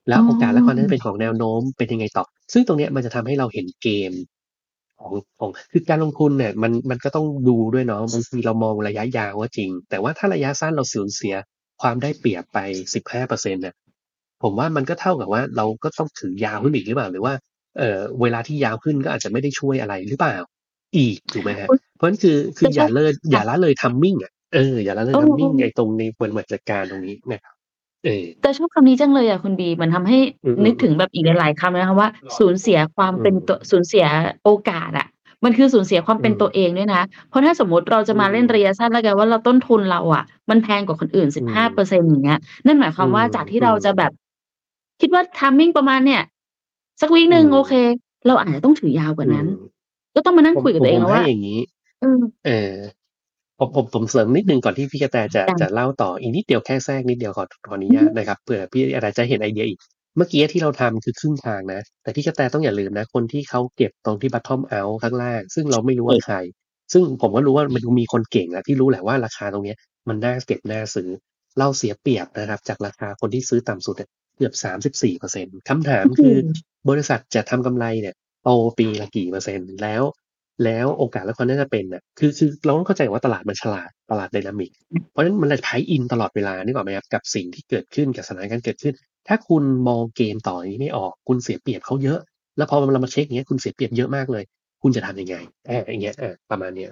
[0.08, 4.12] แล้วโอกาสและความน่าจะเป็นของแนวโน้มเป็นยังไงต่อ ซึ่งตรงเนี้ยมันจะทำให้เราเห็นเกม
[5.00, 11.34] ของของคือการลงทุนเนี่ย มันมันก็ต้องดูด้วยเนาะบางทีเรามองระยะยาวว่าจริง แต่ว่าถ้าระยะสั้นเราสูญเสีย
[11.82, 12.58] ความได้เปรียบไป
[12.94, 13.74] สิบห้าเปอร์เซ็นต์เนี่ย
[14.42, 17.34] ผมว่ามันก็เท่ากับว่าเราก็ต้องถือยาวขึ้นอีกหรือเปล่าหรือว่า
[17.78, 20.36] เอ่อเวลาที่ยาวขึ้นก็อาจจะไม่ได้ช่วยอะไรหรือเปล่า
[20.96, 27.54] อีกถูกไหมฮะ เพราะฉะนั้นคือคืออย่าเลยอย่าละเลย timing อะเอออย่าละเลย timing ไอ้ตรงในบริบทจัดการตรงนี้นะครับ
[28.04, 34.06] เออแต่ชอบคำนี้จังเลยอะคุณบีมันทำให้อืมนึกถึงแบบอีกหลายๆคำเลยนะคะว่าสูญเสียความเป็นอืมตัวสูญเสีย
[34.44, 35.06] โอกาสอะ
[35.44, 44.12] มันคือสูญเสียความเป็นอืมตัวเองด้วยนะ เพราะถ้าสมมติเราจะมาอืมเล่นระยะสั้นแล้วกันว่าเราต้นทุนเราอะ มันแพงกว่าคนอื่นสิบห้าเปอร์เซ็นต์อย่างเงี้ย นั่นหมายความว่าอืมจากที่เราอืมจะแบบ
[45.00, 46.22] คิดว่าทามมิ่งประมาณเนี่ย
[47.00, 47.72] สักวีคหนึ่งอืมโอเค
[48.26, 49.52] เราอาจจะต้องถือยาวกว่านั้นอืม
[50.14, 52.72] ก็ต้องมานั่งผมคุยกับผมตัวเองผมแล้วให้ว่าอย่างนี้เออเออ
[53.58, 59.78] ผมผมผมเสริมนิดนึงก่อนที่พี่กระแตจะจ้ะจะเล่าต่ออีกนิดเดียวแค่แทรกนิดเดียวขอขออนุญาตนะครับเผื่อพี่อาจจะเห็นไอเดียอีก
[60.16, 66.36] เมื่อกี้ที่เราทำคือครึ่งทางนะ แต่พี่กระแตต้องอย่าลืมนะ คนที่เขาเก็บตรงที่บัตทอมเอาข้างล่าง ซึ่งเราไม่รู้ว่าใคร
[66.92, 69.78] ซึ่งผมก็รู้ว่ามันมีคนเก่งอะที่รู้แหละว่าราคาตรงเนี้ย
[70.08, 71.08] มันน่าเก็บน่าซื้อ
[71.58, 76.36] เราเสียเปรียบนะครับ จากราคาคนที่ซื้อต่ำสุดเนี่ยเกือบสามสิบสี่เปอร์เซ็นคำถามคือ
[76.88, 80.02] บริษัทจะทำกำไรเนี่ยโตปีละกี่เปอร์เซ็นต์แล้ว
[80.64, 84.70] แล้วโอกาสและความน่าจะเป็นน่ะคือคือเราต้องเข้าใจว่าตลาดมันฉลาดตลาดไดนามิก
[85.12, 88.94] เพราะฉะนั้นมันเลยไพอินตลอดเวลานึกออกไหมครับกับสิ่งที่เกิดขึ้นกับสถานการณ์เกิดขึ้น
[89.28, 92.20] ถ้าคุณมองเกมต่ออย่างนี้ไม่ออก คุณเสียเปรียบเขาเยอะ
[92.56, 94.44] แล้วพอเรามาเช็คอย่างเงี้ยคุณเสียเปรียบเยอะมากเลย
[94.82, 96.90] คุณจะทำยังไงเอออย่างเงี้ยเออประมาณเนี้ย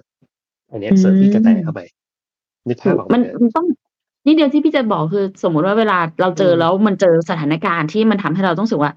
[0.70, 1.80] อันเนี้ยเสริมพี่กระแตเข้าไป
[2.68, 3.66] นึกภาพออกไหมมันฮะมันต้อง
[4.26, 8.92] นี่เดียวที่พี่จะบอกคือ สมมุติว่าเวลาเราเจออืมแล้วมันเจอสถานการณ์ที่มันทำให้เราต้องรู้สึกว่า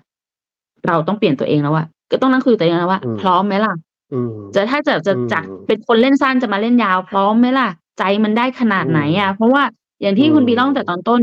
[0.87, 3.73] เราต้องเปลี่ยนตัวเองแล้วอะก็ต้องนั่งคุยกับตัวเองแล้วว่าอืมพร้อมไหมล่ะ
[4.11, 9.63] อืมจะถ้าจะจะอืมจากเป็นคนเล่นสั้นจะมาเล่นยาว พร้อมไหมล่ะ ใจมันได้ขนาดไหนอะ เพราะว่า
[10.01, 11.21] อย่างที่คุณอืมบีเล่าตั้งแต่ตอนต้น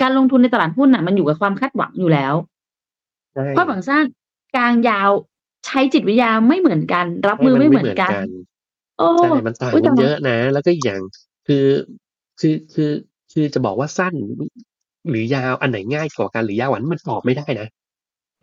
[0.00, 2.34] การลงทุนในตลาดหุ้นอะมันอยู่กับความคาดหวังอยู่แล้ว
[3.32, 4.04] ใช่ ความหวังสั้น
[4.56, 5.10] กลาง ยาว
[5.66, 8.12] ใช้จิตวิทยาไม่เหมือนกัน รับมือไม่เหมือนกัน
[8.98, 11.02] โอ้ใช่มันต่างอุ๊ย กันแต่เยอะนะ แล้วก็อีกอย่าง
[11.46, 11.66] คือ
[12.40, 12.90] คือ คือ
[13.32, 14.14] คือจะบอกว่าสั้น
[15.08, 17.68] หรือยาว อันไหนง่ายกว่ากัน หรือยาวกว่านั้น มันตอบไม่ได้นะ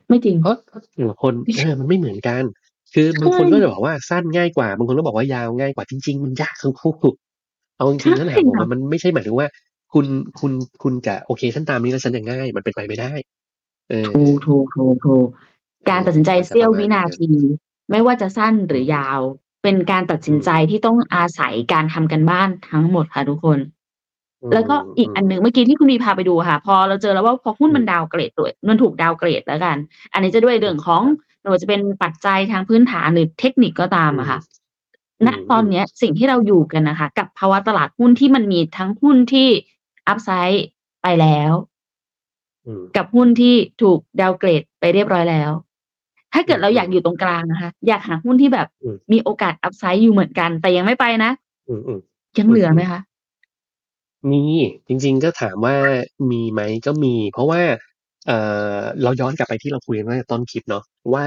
[0.07, 0.55] ไม่จริง เพราะ
[0.93, 2.43] แต่ละคน เออ มันไม่เหมือนกัน
[2.93, 6.93] คือบางคนใช่ก็จะบอกว่าสั้นง่ายกว่า บางคนก็บอกว่ายาวง่ายกว่าจริง ๆ มันยากทั้งคู่
[7.77, 9.47] เอาจริงๆนั่นแหละใช่ผมค่ะว่ามันไม่ใช่หมายถึงว่า
[9.93, 10.05] คุณ
[10.39, 10.51] คุณ
[10.83, 13.11] คุณจะโอเคฉันตามนี้แล้วฉันจะง่าย มันเป็นไปไม่ได้
[13.89, 15.27] เออถูกถูกถูกถูก
[15.89, 17.29] การตัดสินใจมันจะเสี้ยวประมาณวินานั้นที
[17.91, 19.19] ไม่ว่าจะสั้นหรือยาว
[19.63, 23.59] เป็นการตัดสินใจที่ต้องอาศัยการทำกันบ้านทั้งหมดค่ะทุกคน
[24.53, 29.77] แล้วก็อีกอันหนึ่งเมื่อกี้ที่คุณดีพาไปดูค่ะ พอเราเจอแล้วว่าพอหุ้นมัน downgrade ด้วยมันถูก downgrade แล้วกัน
[30.13, 31.03] อันนี้จะด้วยเรื่องของ
[31.45, 34.39] ไม่ว่าจะเป็นปัจจัยทางพื้นฐานหรือเทคนิคก็ตามอะค่ะ
[35.25, 39.49] ณตอนเนี้ยสิ่งที่เราอยู่กันนะคะ กับภาวะตลาดหุ้นที่มันมีทั้งหุ้นที่
[40.07, 40.65] upside
[41.01, 41.51] ไปแล้ว
[42.65, 45.51] อืมกับหุ้นที่ถูก downgrade ไปเรียบร้อยแล้ว
[46.34, 51.31] ถ้าเกิดเราอืมอยากอยู่ตรงกลางนะคะ อยากหาหุ้นที่แบบอืมมีโอกาส upside อยู่เหมือนกัน แต่ยังไม่ไปนะ
[51.69, 51.99] อืมอืม
[52.38, 52.99] ยังเหลือไหมคะ
[54.31, 54.43] มี
[54.88, 55.75] จริง ๆ ก็ถามว่า
[56.31, 57.62] มีไหมก็มี เพราะว่า
[58.27, 58.38] เอ่
[58.77, 60.83] อเราย้อนกลับไปที่เราคุยกันตั้งแต่ต้นคลิปเนาะ
[61.13, 61.23] ว่า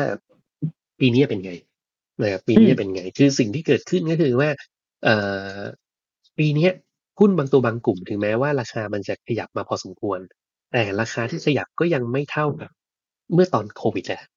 [1.00, 1.52] ปีนี้เป็นไง
[2.22, 4.50] นะครับปีนี้อืมเป็นไง คือสิ่งที่เกิดขึ้นก็คือว่า
[5.04, 5.14] เอ่
[5.56, 5.58] อ
[6.38, 6.72] ปีเนี้ย
[7.18, 10.18] หุ้นบางตัวบางกลุ่มถึงแม้ว่าราคามันจะขยับมาพอสมควร
[10.72, 12.70] แต่ราคาที่ขยับก็ยังไม่เท่ากับ
[13.34, 14.28] เมื่อตอนโควิดเลยอะ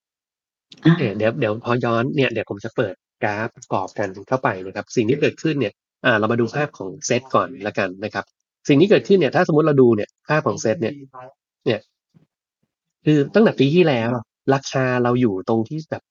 [1.00, 2.94] เนี่ยเดี๋ยวเดี๋ยวพอย้อนเนี่ยเดี๋ยวผมจะเปิด
[3.24, 5.74] กราฟประกอบกันเข้าไปนะครับ สิ่งที่เกิดขึ้นเนี่ย
[6.06, 8.26] อ่าเรามาดูภาพของเซตก่อนละกันนะครับ
[8.68, 10.94] สิ่งที่เกิดขึ้นเนี่ยถ้าสมมติเราดูเนี่ยภาพของเซตเนี่ย
[11.66, 11.80] เนี่ย
[13.06, 14.10] คือตั้งแต่ปีที่แล้ว
[14.54, 16.04] ราคาเราอยู่ตรงที่แบบ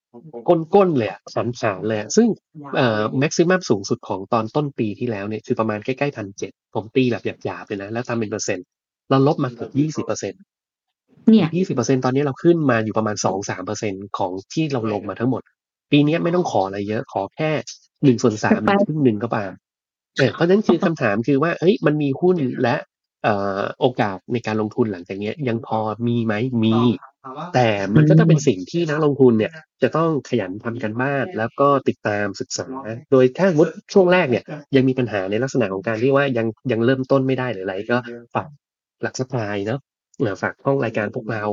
[0.74, 2.28] ก้นๆเลยอะสันสานเลยอะซึ่ง
[2.76, 8.66] เอ่อแม็กซิมัมสูงสุดของตอนต้นปีที่แล้วเนี่ยคือประมาณใกล้ๆพันเจ็ดผมตีแบบหยาบๆเลยนะ แล้วทำเป็นเปอร์เซ็นต์
[9.11, 10.41] เราลบมาเกือบยี่สิบเปอร์เซ็นต์
[11.30, 15.43] เนี่ยยี่สิบเปอร์เซ็นตอนนี้เราขึ้นมาอยู่ประมาณสองสามเปอร์เซ็นของที่เราลงมาทั้งหมด
[15.93, 17.51] ปีนี้ไม่ต้องขออะไรเยอะขอแค่
[18.05, 19.51] หนึ่งส่วนสามหไปรือครึ่งหนึ่งก็ตาม
[20.18, 22.76] เออเพราะฉะนั้นคือคำถามคือว่าเฮ้ยมันมีหุ้นและ
[23.24, 26.76] เอ่อโอกาสในการลงทุนหลังจากเนี้ยยังพอมีไหมมี
[27.54, 29.52] แต่มันก็จะเป็นสิ่งที่นักลงทุนเนี่ย
[29.82, 32.68] จะต้องขยันทำกันบ้านแล้วก็ติดตามศึกษา
[33.10, 34.44] โดยถ้าสมมติช่วงแรกเนี่ย
[34.76, 37.98] ยังมีปัญหาในลักษณะของการที่ว่ายังยังเริ่มต้นไม่ได้หรืออะไรก็
[38.34, 38.48] ฝาก
[39.02, 39.80] หลักสปายเนาะ
[40.20, 41.44] เอ่อฝากห้องรายการพวกเรา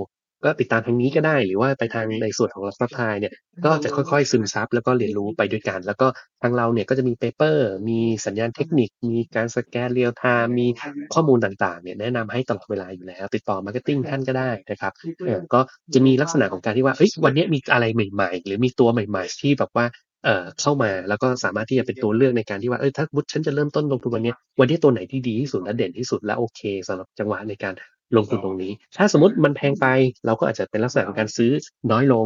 [0.46, 3.34] ก็ติดตามทางนี้ก็ได้หรือว่าไปทางในส่วนของหลักสปายเนี่ย
[3.66, 6.08] ก็จะค่อยๆซึมซับแล้วก็เรียนรู้ไปด้วยกัน แล้วก็
[6.42, 10.68] ทางเราเนี่ยก็จะมี paper มีสัญญาณเทคนิค มีการสแกน real-time มี
[11.14, 14.94] ข้อมูลต่างๆเนี่ยแนะนำให้ตลอดเวลาอยู่แล้ว ติดต่อ marketing ท่านก็ได้นะครับ
[15.26, 15.60] เออก็
[15.94, 19.86] จะมีลักษณะของการที่ว่าเอ้ยวันนี้มีอะไรใหม่ๆ หรือมีตัวใหม่ ๆ ที่แบบว่า
[20.26, 27.74] เอ่อเข้ามาแล้วก็สามารถที่จะเป็นตัวเลือกในการที่ว่าเอ้ยถ้าสมมุติฉันจะเริ่มต้นลงทุนวันเนี้ยวันนี้ตัวไหนที่ดีที่สุดและเด่นที่สุดและโอเคสำหรับจังหวะในการ
[28.16, 29.88] ลงทุนตรงนี้ ถ้าสมมติมันแพงไป
[30.26, 31.52] เราก็อาจจะเป็นลักษณะของการซื้อ
[31.92, 32.26] น้อยลง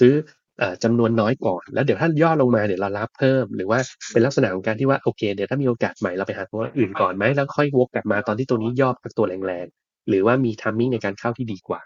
[0.00, 0.12] ซื้อ
[0.58, 3.78] เอ่อจำนวนน้อยก่อน แล้วเดี๋ยวถ้าย่อลงมาเดี๋ยวเรารับเพิ่ม หรือว่า
[4.12, 11.80] เป็นลักษณะของการที่ว่าโอเค เดี๋ยวถ้ามีโอกาสใหม่เราไปหาตัวอื่นก่อนไหมแล้วค่อยวกกลับมาตอนที่ตัวนี้ย่อพักตัวแรงๆหรือว่ามีทัมมิ่งในการเข้าที่ดีกว่า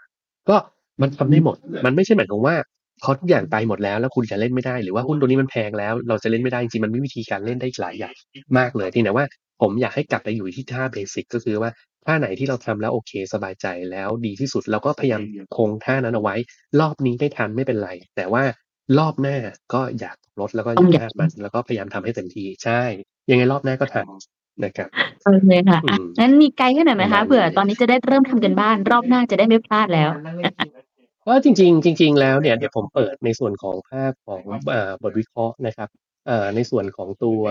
[0.49, 0.55] ก็
[1.01, 2.55] มันทำได้หมด มันไม่ใช่หมายความว่า
[3.03, 8.13] พอทุกอย่างไปหมดแล้วแล้วคุณจะเล่นไม่ได้หรือว่าหุ้นตัวนี้มันแพงแล้ว เราจะเล่นไม่ได้จริงๆมันมีวิธีการเล่นได้อีกหลายอย่าง
[8.57, 9.25] มากเลยที่แต่ว่า
[9.61, 11.71] ผมอยากให้กลับไปอยู่ที่ท่าเบสิกก็คือว่า
[12.05, 15.21] ท่าไหนที่เราทำแล้วโอเค สบายใจแล้วดีที่สุดเราก็พยายาม
[15.55, 16.35] คงท่านั้นเอาไว้
[16.79, 18.43] รอบนี้ไม่ทันไม่เป็นไร แต่ว่า
[18.97, 19.37] รอบหน้า
[19.73, 22.81] ก็อยากลดแล้วก็อต้ย่าองอยากพลาดมันแล้วก็พยายามทำให้เต็มที่ใช่
[23.29, 24.07] ยังไงรอบหน้าก็ทัน
[24.63, 24.89] นะครับ
[25.23, 30.09] โอเคค่ะอะอืมงั้นมีไกด์ให้หน่อยไหมประมาคะณเผื่อนี้ตอนนี้จะได้เริ่มทำกันบ้าน รอบหน้าจะได้ไม่พลาดแล้ว
[31.21, 35.89] เพราะจริง ๆ จริง ๆ แล้วเนี่ยเดี๋ยวผมเปิดในส่วนของภาพของเอ่อบทวิเคราะห์นะครับ
[36.27, 37.41] เอ่อในส่วนของตัว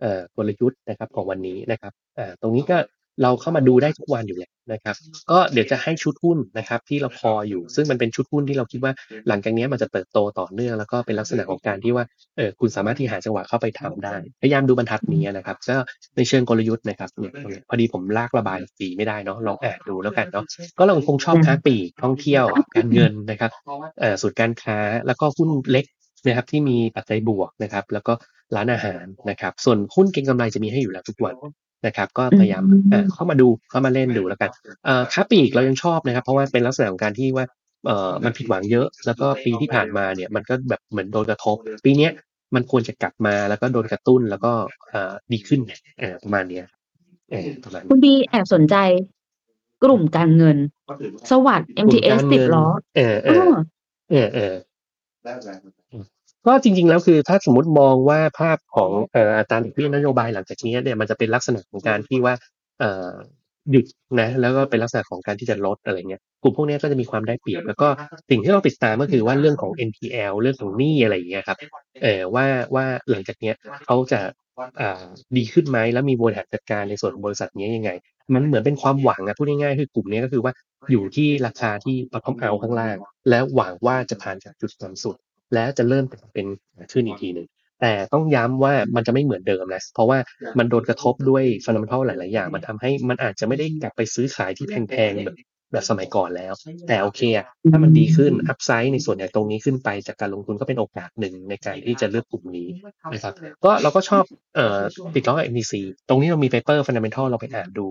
[0.00, 2.78] เอ่อกลยุทธ์นะครับของวันนี้นะครับอ่าตรงนี้ก็
[3.22, 4.96] เราเข้ามาดูได้ทุกวันอยู่แล้วนะครับ
[5.30, 8.92] ก็เดี๋ยวจะให้ชุดหุ้นนะครับ ที่เราพออยู่ ซึ่งมันเป็นชุดหุ้นที่เราคิดว่า
[9.28, 12.04] หลังจากนี้มันจะเติบโตต่อเนื่องแล้วก็เป็นลักษณะของการที่ว่า
[12.36, 15.76] เออคุณสามารถที่หาจังหวะเข้าไปทำได้ พยายามดูบรรทัดนี้นะครับ ก็
[16.16, 17.32] ในเชิงกลยุทธ์นะครับเนี่ย
[17.68, 20.44] พอดีผมลากระบายสีไม่ได้เนาะลองอ่านดูแล้วกันเนาะ
[20.78, 22.44] ก็เราคงชอบค้าปีกท่องเที่ยว
[22.74, 23.50] การเงินนะครับ
[24.00, 25.84] เออศูนย์การค้าแล้วก็หุ้นเล็ก
[26.26, 28.12] นะครับที่มีปัจจัยบวกนะครับ แล้วก็
[28.56, 31.34] ร้านอาหารนะครับ ส่วนหุ้นเก็งกำไรจะมีให้อยู่แล้วทุกวัน
[31.86, 34.50] นะครับ ก็พยายามอืมเอ่อเข้ามาดูเข้ามาเล่นดูแล้วกัน
[34.84, 37.46] เอ่อค้าปลีกเรายังชอบนะครับ เพราะว่าเป็นลักษณะของการที่ว่า
[37.86, 42.12] เอ่อมันผิดหวังเยอะ แล้วก็ปีที่ผ่านมาเนี่ยมันก็แบบเหมือนโดนกระทบ ปีเนี้ย
[42.54, 44.52] มันควรจะกลับมาแล้วก็โดนกระตุ้นแล้วก็
[44.90, 45.60] เอ่อดีขึ้น
[45.98, 46.66] เอ่อประมาณเนี้ย
[47.30, 48.76] เออประมาณคุณบีแอบสนใจ
[49.84, 50.56] กลุ่มการเงิน
[51.30, 52.66] สวัสด์กลุ่ม MTS การติเงิดนล้อ
[52.96, 53.54] เออเอเอออ
[54.10, 54.54] เออเออ
[56.46, 62.34] ก็จริง ๆ แล้วคือถ้าสมมติมองว่าภาพของอ,อัตราดอกเบี้ยนโยบายหลังจากนี้เนี่ยมันจะเป็นลักษณะของการที่ว่า
[62.80, 63.86] เหยุด
[64.20, 67.88] นะแล้วก็เป็นลักษณะของการที่จะลดอะไรเงี้ยกลุ่มพวกนี้ก็จะมีความได้เปรียบ แล้วก็
[68.30, 71.58] สิ่งที่เราติดตามก็คือว่าเรื่องของ NPL เรื่องของหนี้อะไรอย่างเงี้ยครับ
[72.02, 73.54] เออว่าว่าหลังจากเนี้ย
[73.86, 74.20] เขาจะ
[75.36, 77.90] ดีขึ้นไหมแล้วมีบริหารจัดการในส่วนของบริษัทนี้ยังไง
[78.34, 80.52] มันเหมือนเป็นความหวังอะพูดง่ายๆคือกลุ่มนี้ก็คือว่า
[80.90, 82.96] อยู่ที่ราคาที่ bottom out ข้างล่าง
[83.30, 85.16] แล้วหวังว่าจะผ่านจากจุดต่ำสุด
[85.54, 86.46] แล้วจะเริ่มเป็น
[86.92, 87.48] ขึ้นอีกทีหนึ่ง
[87.80, 90.18] แต่ต้องย้ำว่ามันจะไม่เหมือนเดิมนะเพราะว่า
[90.58, 95.36] มันโดนกระทบด้วยฟันดัมเ a ลหลาย ๆ อย่าง มันทำให้มันอาจจะไม่ได้กลับไปซื้อขายที่แพงๆแบบ
[95.72, 96.52] แบบสมัยก่อนแล้ว
[96.88, 102.68] แต่โอเคอะถ้ามันดีขึ้นอัพไซด์ในส่วนใหญ่ตรงนี้ขึ้นไปจากการลงทุนก็เป็นโอกาสหนึ่งในการที่จะเลือกกลุ่มนี้
[103.12, 103.34] นะครับ
[103.64, 104.24] ก็เราก็ชอบ
[104.56, 104.80] เอ่อ
[105.14, 105.72] ติดล้อกับ MTC
[106.08, 107.86] ตรงนี้เรามี paper fundamental เราไปอ่านดู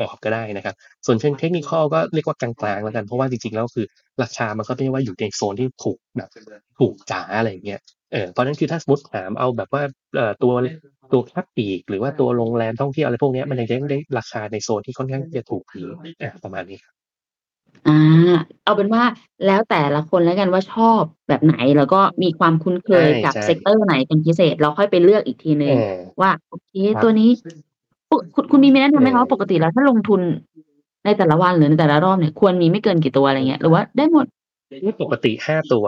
[0.00, 0.74] ออกก็ได้นะครับ
[1.06, 3.86] ส่วนเชิงเทคนิคอลก็เรียกว่ากลางๆแล้วกัน เพราะว่าจริงๆแล้วคือ
[4.22, 6.28] ราคามันก็ไม่ได้ว่าอยู่ในโซนที่ถูกแบบ
[6.78, 7.80] ถูกจ๋าอะไรอย่างเงี้ย
[8.12, 9.82] เออเพราะฉะนั้นคือถ้าสมมติถามเอาแบบว่า
[10.16, 10.52] เอ่อตัว
[11.12, 15.88] ตัวค้าปลีก หรือว่าตัวโรงแรมท่องเที่ยวอะไรพวกเนี้ยมันยังได้ราคาในโซนที่ค่อนข้างจะถูกอยู่
[16.22, 16.94] อะประมาณนี้ครับ
[17.86, 17.94] อ่า
[18.64, 19.04] เอาเป็นว่า
[19.46, 27.67] แล้วแต่ละคนแล้วกันว่าชอบแบบไหนแล้วก็มีความคุ้นเคยใช่กับใช่ sector ไหนเป็นพิเศษ เราค่อยไปเลือกอีกทีนึงเออว่าโอเคครับตัวนี้ปก
[28.34, 30.20] คุณคุณมีมีแนะนำไหมคะเออว่าปกติแล้วถ้าลงทุน
[31.04, 34.26] ในแต่ละวันหรือในแต่ละรอบเนี่ยควรมีไม่เกินกี่ตัวอะไรเงี้ยหรือว่าได้หมด
[34.84, 35.84] นี่ปกติห้าตัว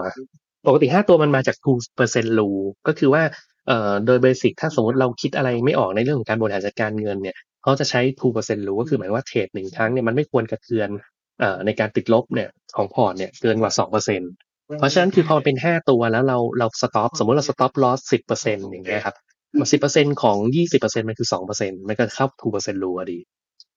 [0.67, 1.57] ปกติห้าตัวมันมาจาก
[1.99, 3.23] 2% rule ก็คือว่า
[3.67, 8.01] เอ่อโดย basic ถ้าสมมติเราคิดอะไรไม่ออกในเรื่องของการบริหารจัดการเงินเนี่ยเขาจะใช้
[8.35, 10.89] 2% rule ก็คือหมายว่า trade หนึ่งครั้งเนี่ยมันไม่ควรกระเทือน
[11.41, 13.91] เอ่อในการติดลบเนี่ยของพอร์ตเนี่ยเกินกว่า2%
[14.79, 19.17] เพราะฉะนั้นคือพอมันเป็นห้าตัวแล้วเราเรา stop สมมติเรา stop loss สิบเปอร์เซ็นต์อย่างเงี้ยครับ
[19.73, 23.19] สิบเปอร์เซ็นต์ของยี่สิบเปอร์เซ็นต์มันคือสองเปอร์เซ็นต์มันก็เข้า2% rule อะดี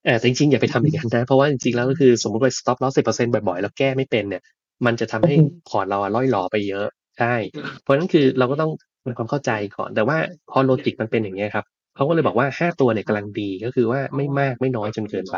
[0.06, 4.42] เออแต่จริงๆ อย่าไปทำอย่างนั้นนะ เพราะว่าจริงๆ แล้วก็คือสมมติไป stop loss สิบเปอร์เซ็นต์บ่อยๆ แล้วแก้ไม่เป็นเนี่ย
[4.86, 6.88] มันจะทำให้อืมพอร์ตเราอะร่อยหรอไปเยอะ
[7.20, 7.34] ใช่
[7.82, 8.72] เพราะฉะนั้นคือเราก็ต้อง
[9.04, 10.18] ทำความเข้าใจก่อน แต่ว่า
[10.52, 11.66] พอ logic มันเป็นอย่างเนี้ยครับ
[11.96, 15.38] เขาก็เลยบอกว่าห้าตัวเนี่ยกำลังดีก็คือว่าไม่มากไม่น้อยจนเกินไป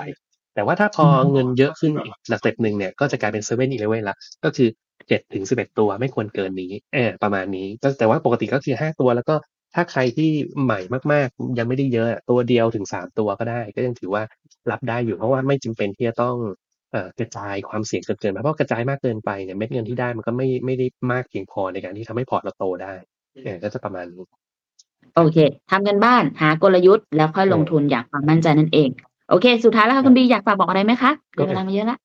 [0.55, 4.69] แต่ว่าถ้าพอเงินเยอะขึ้นอีก step หนึ่งเนี่ยก็จะกลายเป็น seven eleven ละก็คือ
[5.07, 9.35] เจ็ดถึงสิบเอ็ดตัวไม่ควรเกินนี้เออประมาณนี้ก็แต่ว่าปกติก็คือห้าตัวแล้วก็
[9.75, 10.29] ถ้าใครที่
[10.63, 10.79] ใหม่
[11.13, 14.23] มากๆ ยังไม่ได้เยอะตัวเดียวถึงสามตัวก็ได้ ก็ยังถือว่า
[14.71, 16.35] รับได้อยู่เพราะว่าไม่จำเป็นที่จะต้อง
[16.91, 22.93] เอ่อกระจายความเสี่ยงจนเกินไปเพราะกระจายมากเกินไปเนี่ยเม็ดเงินที่ได้มันก็ไม่ไม่ได้มากเพียงพอในการที่ทำให้พอร์ตเราโตได้
[23.43, 24.23] เออก็จะประมาณนี้
[25.15, 25.37] โอเค
[25.71, 28.89] ทำกันบ้านหากลยุทธ์แล้วค่อยลงทุนอย่างความมั่นใจนั่นเอง
[29.29, 31.97] โอเค สุดท้ายแล้วค่ะคุณบีอยากฝากบอกอะไรไหมคะเดี๋ยวเวลามาเยอะละ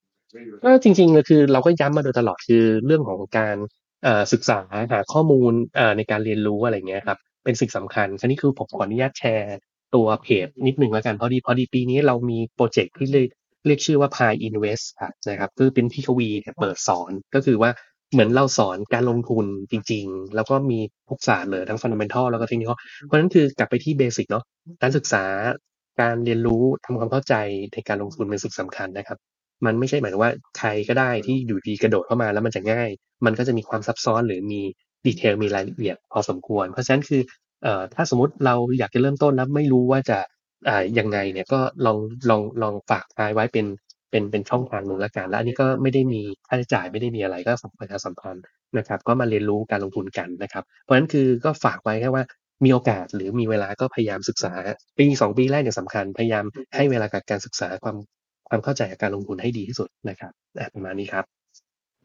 [0.65, 3.57] ก็จริงๆเลยคือเราก็ย้ำมาโดยตลอดคือเรื่องของการ
[4.05, 4.59] เอ่อศึกษา
[4.93, 9.57] หาข้อมูลเอ่อในการเรียนรู้อะไรเงี้ยครับ เป็นสิ่งสำคัญคราวนี้คือผมขออนุญาตแชร์
[9.95, 13.29] ตัวเพจนิดหนึ่งแล้วกันพอดีพอดีปีนี้เรามีโปรเจกต์ที่เรียก
[13.67, 17.71] เรียกชื่อว่า Pi Invest ครับนะครับคือเป็นพี่กวีเนี่ยเปิดสอนก็คือว่า
[18.13, 20.79] เหมือนเราสอนการลงทุนจริง ๆ แล้วก็มี
[21.09, 22.71] ทุกศาสตร์เลยทั้ง fundamental แล้วก็เทคนิค
[23.05, 24.45] เพราะฉะนั้นคือกลับไปที่เบสิกเนาะ
[24.83, 25.25] การศึกษา
[26.01, 27.35] การเรียนรู้ทำความเข้าใจ
[27.73, 29.19] ในการลงทุนเป็นสิ่งสำคัญนะครับ
[29.65, 32.91] มันไม่ใช่หมายถึงว่าใครก็ได้ที่อยู่ดีกระโดดเข้ามาแล้วมันจะง่าย
[33.25, 34.63] มันก็จะมีความซับซ้อนหรือมี
[35.07, 37.23] ดีเทลมีรายละเอียดพอสมควร เพราะฉะนั้นคือ
[37.63, 40.19] เอ่อถ้าสมมติเราอยากจะเริ่มต้นแล้วไม่รู้ว่าจะ
[40.69, 41.99] อ่ายังไงเนี่ยก็ลอง
[42.31, 43.67] ลองลองฝากทายไว้เป็น
[44.11, 48.45] เป็นเป็นช่องทางหนึ่งละกันและอันนี้ก็ไม่ได้มีค่าใช้จ่ายไม่ได้มีอะไรก็ฝากประชาสัมพันธ์
[48.79, 52.25] นะครับ ก็มาเรียนรู้การลงทุนกันนะครับ เพราะฉะนั้นคือก็ฝากไว้แค่ว่า
[52.65, 54.53] มีโอกาสหรือมีเวลาก็พยายามศึกษา
[54.97, 56.45] ปีสองปีแรกเนี่ยสำคัญพยายาม
[56.77, 57.97] ให้เวลากับการศึกษาความ
[58.49, 60.33] ความเข้าใจกับการลงทุนให้ดีที่สุดนะครับ
[60.75, 61.40] ประมาณนี้ครับ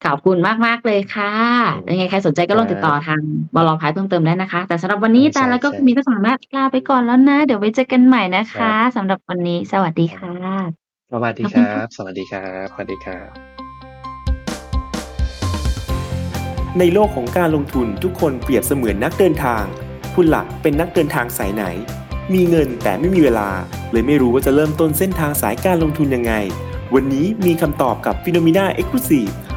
[0.03, 1.31] ขอบคุณมากๆเลยค่ะ
[1.91, 3.21] ยังไงใครสนใจก็ลองติดต่อทาง
[3.55, 10.33] บลพายเพิ่มเติมได้นะคะ แต่สำหรับวันนี้ใช่แต่แล้วก็ใช่คุณมีก็สามารถลาไปก่อนแล้วนะ เดี๋ยวไว้เจอกันใหม่นะคะสำหรับวันนี้ สวัสดีค่ะ
[11.11, 13.29] สวัสดีขอบคคุณรัค่ะบสวัสดีครับ สวัสดีครับ
[16.79, 19.63] ในโลกของการลงทุนทุกคนเปรียบเสมือนนักเดินทาง
[20.15, 21.63] คุณหลักเป็นนักเดินทางสายไหน
[22.33, 23.49] มีเงินแต่ไม่มีเวลา
[23.91, 26.33] เลยไม่รู้ว่าจะเริ่มต้นเส้นทางสายการลงทุนยังไง
[26.93, 29.33] วันนี้มีคำตอบกับ p h e n o m e n a Exclusive